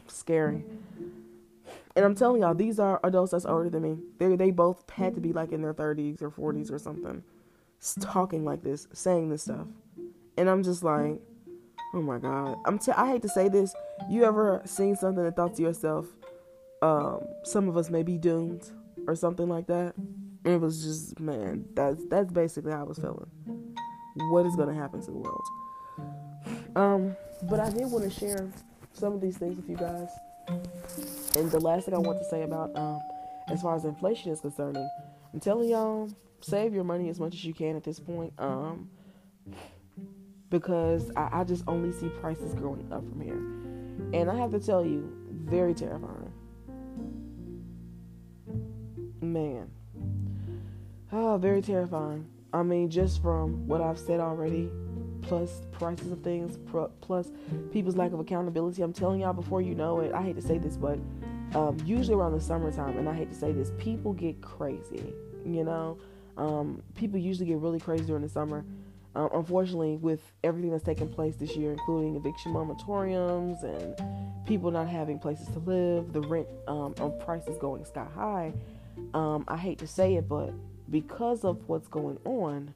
scary. 0.06 0.64
And 1.98 2.06
I'm 2.06 2.14
telling 2.14 2.44
y'all, 2.44 2.54
these 2.54 2.78
are 2.78 3.00
adults 3.04 3.32
that's 3.32 3.48
older 3.48 3.72
than 3.72 3.82
me. 3.82 3.98
They 4.20 4.36
they 4.36 4.52
both 4.52 4.88
had 4.88 5.16
to 5.16 5.20
be 5.20 5.34
like 5.34 5.52
in 5.52 5.64
their 5.64 5.74
30s 5.74 6.22
or 6.22 6.30
40s 6.30 6.72
or 6.72 6.78
something, 6.78 7.24
talking 8.00 8.46
like 8.46 8.62
this, 8.62 8.88
saying 8.94 9.30
this 9.32 9.42
stuff, 9.42 9.66
and 10.38 10.48
I'm 10.48 10.62
just 10.62 10.84
like, 10.84 11.20
oh 11.96 12.02
my 12.04 12.20
God. 12.20 12.56
I'm 12.66 12.78
t- 12.78 12.92
I 12.92 13.08
hate 13.08 13.24
to 13.24 13.30
say 13.30 13.50
this. 13.50 13.74
You 14.12 14.26
ever 14.26 14.62
seen 14.64 14.96
something 14.96 15.26
and 15.26 15.36
thought 15.36 15.56
to 15.56 15.64
yourself, 15.64 16.06
um, 16.84 17.22
some 17.44 17.68
of 17.68 17.76
us 17.76 17.90
may 17.90 18.04
be 18.04 18.20
doomed 18.20 18.70
or 19.08 19.16
something 19.16 19.50
like 19.50 19.66
that? 19.66 19.96
And 19.98 20.54
it 20.54 20.62
was 20.62 20.84
just 20.84 21.20
man, 21.20 21.66
that's 21.74 22.06
that's 22.10 22.32
basically 22.32 22.74
how 22.74 22.82
I 22.82 22.84
was 22.84 23.00
feeling. 23.00 23.32
What 24.30 24.46
is 24.46 24.56
gonna 24.56 24.76
happen 24.76 25.02
to 25.02 25.12
the 25.12 25.18
world? 25.18 25.44
Um, 26.76 27.16
but 27.50 27.60
I 27.60 27.72
did 27.72 27.90
want 27.90 28.04
to 28.04 28.12
share 28.12 28.52
some 28.94 29.14
of 29.14 29.20
these 29.22 29.38
things 29.38 29.56
with 29.58 29.68
you 29.68 29.78
guys. 29.78 30.10
And 30.48 31.52
the 31.52 31.60
last 31.60 31.86
thing 31.86 31.94
I 31.94 32.00
want 32.00 32.20
to 32.20 32.26
say 32.26 32.44
about, 32.44 32.76
um, 32.76 33.00
as 33.50 33.62
far 33.62 33.76
as 33.76 33.86
inflation 33.86 34.32
is 34.32 34.42
concerning, 34.42 34.90
I'm 35.34 35.40
telling 35.40 35.70
y'all, 35.70 36.10
save 36.42 36.74
your 36.74 36.84
money 36.84 37.10
as 37.10 37.20
much 37.20 37.34
as 37.34 37.44
you 37.44 37.54
can 37.54 37.76
at 37.76 37.84
this 37.84 38.00
point. 38.00 38.34
Um, 38.38 38.90
because 40.50 41.12
I, 41.16 41.30
I 41.32 41.44
just 41.44 41.64
only 41.68 41.92
see 41.92 42.10
prices 42.22 42.54
going 42.54 42.92
up 42.92 43.08
from 43.08 43.22
here. 43.22 44.20
And 44.20 44.30
I 44.30 44.36
have 44.36 44.52
to 44.52 44.60
tell 44.60 44.86
you, 44.86 45.12
very 45.32 45.74
terrifying. 45.74 46.32
Man. 49.22 49.70
Oh, 51.12 51.38
very 51.38 51.62
terrifying. 51.62 52.28
I 52.54 52.64
mean, 52.64 52.90
just 52.90 53.22
from 53.22 53.68
what 53.68 53.82
I've 53.82 54.00
said 54.00 54.20
already, 54.20 54.70
plus 55.28 55.62
prices 55.72 56.12
of 56.12 56.22
things, 56.22 56.58
plus 57.02 57.32
people's 57.72 57.96
lack 57.96 58.14
of 58.14 58.20
accountability. 58.20 58.82
I'm 58.82 58.94
telling 58.94 59.22
y'all 59.22 59.34
before 59.34 59.62
you 59.62 59.76
know 59.76 60.00
it, 60.00 60.14
I 60.14 60.22
hate 60.22 60.36
to 60.38 60.42
say 60.42 60.58
this, 60.58 60.78
but 60.78 60.98
um, 61.54 61.78
usually 61.86 62.16
around 62.16 62.34
the 62.34 62.42
summertime, 62.42 62.98
and 62.98 63.08
I 63.08 63.14
hate 63.14 63.30
to 63.32 63.38
say 63.38 63.52
this, 63.52 63.72
people 63.78 64.14
get 64.14 64.42
crazy. 64.42 65.14
You 65.46 65.64
know, 65.64 65.98
um, 66.38 66.82
people 66.96 67.20
usually 67.20 67.48
get 67.48 67.58
really 67.58 67.80
crazy 67.80 68.06
during 68.06 68.24
the 68.24 68.30
summer. 68.30 68.66
Um, 69.16 69.30
unfortunately, 69.34 69.98
with 69.98 70.22
everything 70.44 70.72
that's 70.72 70.84
taken 70.84 71.10
place 71.10 71.36
this 71.36 71.56
year, 71.56 71.72
including 71.72 72.16
eviction 72.16 72.54
moratoriums 72.54 73.64
and 73.64 74.46
people 74.46 74.72
not 74.72 74.88
having 74.88 75.20
places 75.20 75.48
to 75.50 75.60
live, 75.60 76.14
the 76.14 76.22
rent 76.22 76.48
um, 76.68 76.94
on 77.00 77.20
prices 77.20 77.58
going 77.58 77.84
sky 77.84 78.08
high, 78.16 78.54
um, 79.14 79.44
I 79.48 79.58
hate 79.58 79.80
to 79.80 79.88
say 79.88 80.16
it, 80.16 80.30
but 80.30 80.54
because 80.90 81.44
of 81.44 81.68
what's 81.68 81.88
going 81.88 82.18
on, 82.26 82.74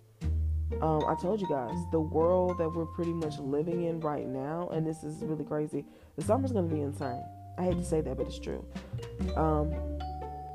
um, 0.81 1.05
I 1.07 1.15
told 1.15 1.41
you 1.41 1.47
guys 1.47 1.75
the 1.91 1.99
world 1.99 2.57
that 2.57 2.69
we're 2.69 2.85
pretty 2.85 3.13
much 3.13 3.37
living 3.39 3.83
in 3.83 3.99
right 3.99 4.27
now, 4.27 4.69
and 4.71 4.85
this 4.85 5.03
is 5.03 5.23
really 5.23 5.43
crazy. 5.43 5.85
The 6.15 6.23
summer's 6.23 6.51
going 6.51 6.69
to 6.69 6.73
be 6.73 6.81
insane. 6.81 7.23
I 7.57 7.63
hate 7.63 7.77
to 7.77 7.83
say 7.83 8.01
that, 8.01 8.17
but 8.17 8.27
it's 8.27 8.39
true. 8.39 8.65
Um, 9.35 9.73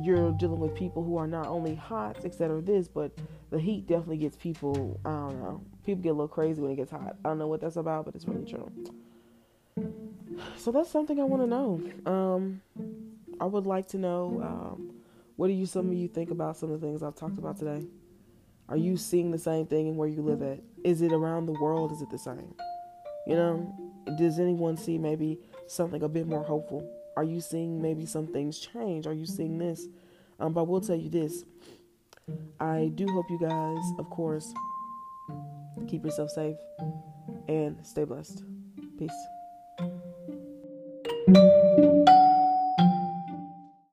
you're 0.00 0.32
dealing 0.32 0.60
with 0.60 0.74
people 0.74 1.02
who 1.02 1.16
are 1.16 1.26
not 1.26 1.46
only 1.46 1.74
hot, 1.74 2.24
etc. 2.24 2.60
This, 2.60 2.88
but 2.88 3.12
the 3.50 3.58
heat 3.58 3.86
definitely 3.86 4.18
gets 4.18 4.36
people. 4.36 5.00
I 5.04 5.10
don't 5.10 5.40
know. 5.40 5.62
People 5.84 6.02
get 6.02 6.10
a 6.10 6.12
little 6.12 6.28
crazy 6.28 6.60
when 6.60 6.72
it 6.72 6.76
gets 6.76 6.90
hot. 6.90 7.16
I 7.24 7.28
don't 7.28 7.38
know 7.38 7.46
what 7.46 7.60
that's 7.60 7.76
about, 7.76 8.06
but 8.06 8.14
it's 8.14 8.26
really 8.26 8.44
true. 8.44 8.70
So 10.56 10.72
that's 10.72 10.90
something 10.90 11.20
I 11.20 11.24
want 11.24 11.42
to 11.42 11.46
know. 11.46 11.80
Um, 12.10 12.60
I 13.40 13.44
would 13.44 13.66
like 13.66 13.88
to 13.88 13.98
know 13.98 14.40
um, 14.42 14.90
what 15.36 15.48
do 15.48 15.52
you 15.52 15.66
some 15.66 15.88
of 15.88 15.94
you 15.94 16.08
think 16.08 16.30
about 16.30 16.56
some 16.56 16.70
of 16.72 16.80
the 16.80 16.86
things 16.86 17.02
I've 17.02 17.14
talked 17.14 17.38
about 17.38 17.58
today. 17.58 17.86
Are 18.68 18.76
you 18.76 18.96
seeing 18.96 19.30
the 19.30 19.38
same 19.38 19.66
thing 19.66 19.86
in 19.88 19.96
where 19.96 20.08
you 20.08 20.22
live 20.22 20.42
at? 20.42 20.60
Is 20.84 21.02
it 21.02 21.12
around 21.12 21.46
the 21.46 21.52
world? 21.52 21.92
Is 21.92 22.02
it 22.02 22.10
the 22.10 22.18
same? 22.18 22.54
You 23.26 23.36
know, 23.36 23.74
does 24.18 24.38
anyone 24.38 24.76
see 24.76 24.98
maybe 24.98 25.38
something 25.68 26.02
a 26.02 26.08
bit 26.08 26.26
more 26.26 26.42
hopeful? 26.42 26.88
Are 27.16 27.24
you 27.24 27.40
seeing 27.40 27.80
maybe 27.80 28.06
some 28.06 28.26
things 28.26 28.58
change? 28.58 29.06
Are 29.06 29.12
you 29.12 29.26
seeing 29.26 29.58
this? 29.58 29.86
Um, 30.38 30.52
but 30.52 30.60
I 30.60 30.64
will 30.64 30.80
tell 30.80 30.96
you 30.96 31.08
this. 31.08 31.44
I 32.60 32.90
do 32.94 33.06
hope 33.08 33.26
you 33.30 33.38
guys, 33.38 33.84
of 33.98 34.10
course, 34.10 34.52
keep 35.88 36.04
yourself 36.04 36.30
safe 36.30 36.56
and 37.48 37.76
stay 37.86 38.04
blessed. 38.04 38.42
Peace. 38.98 39.12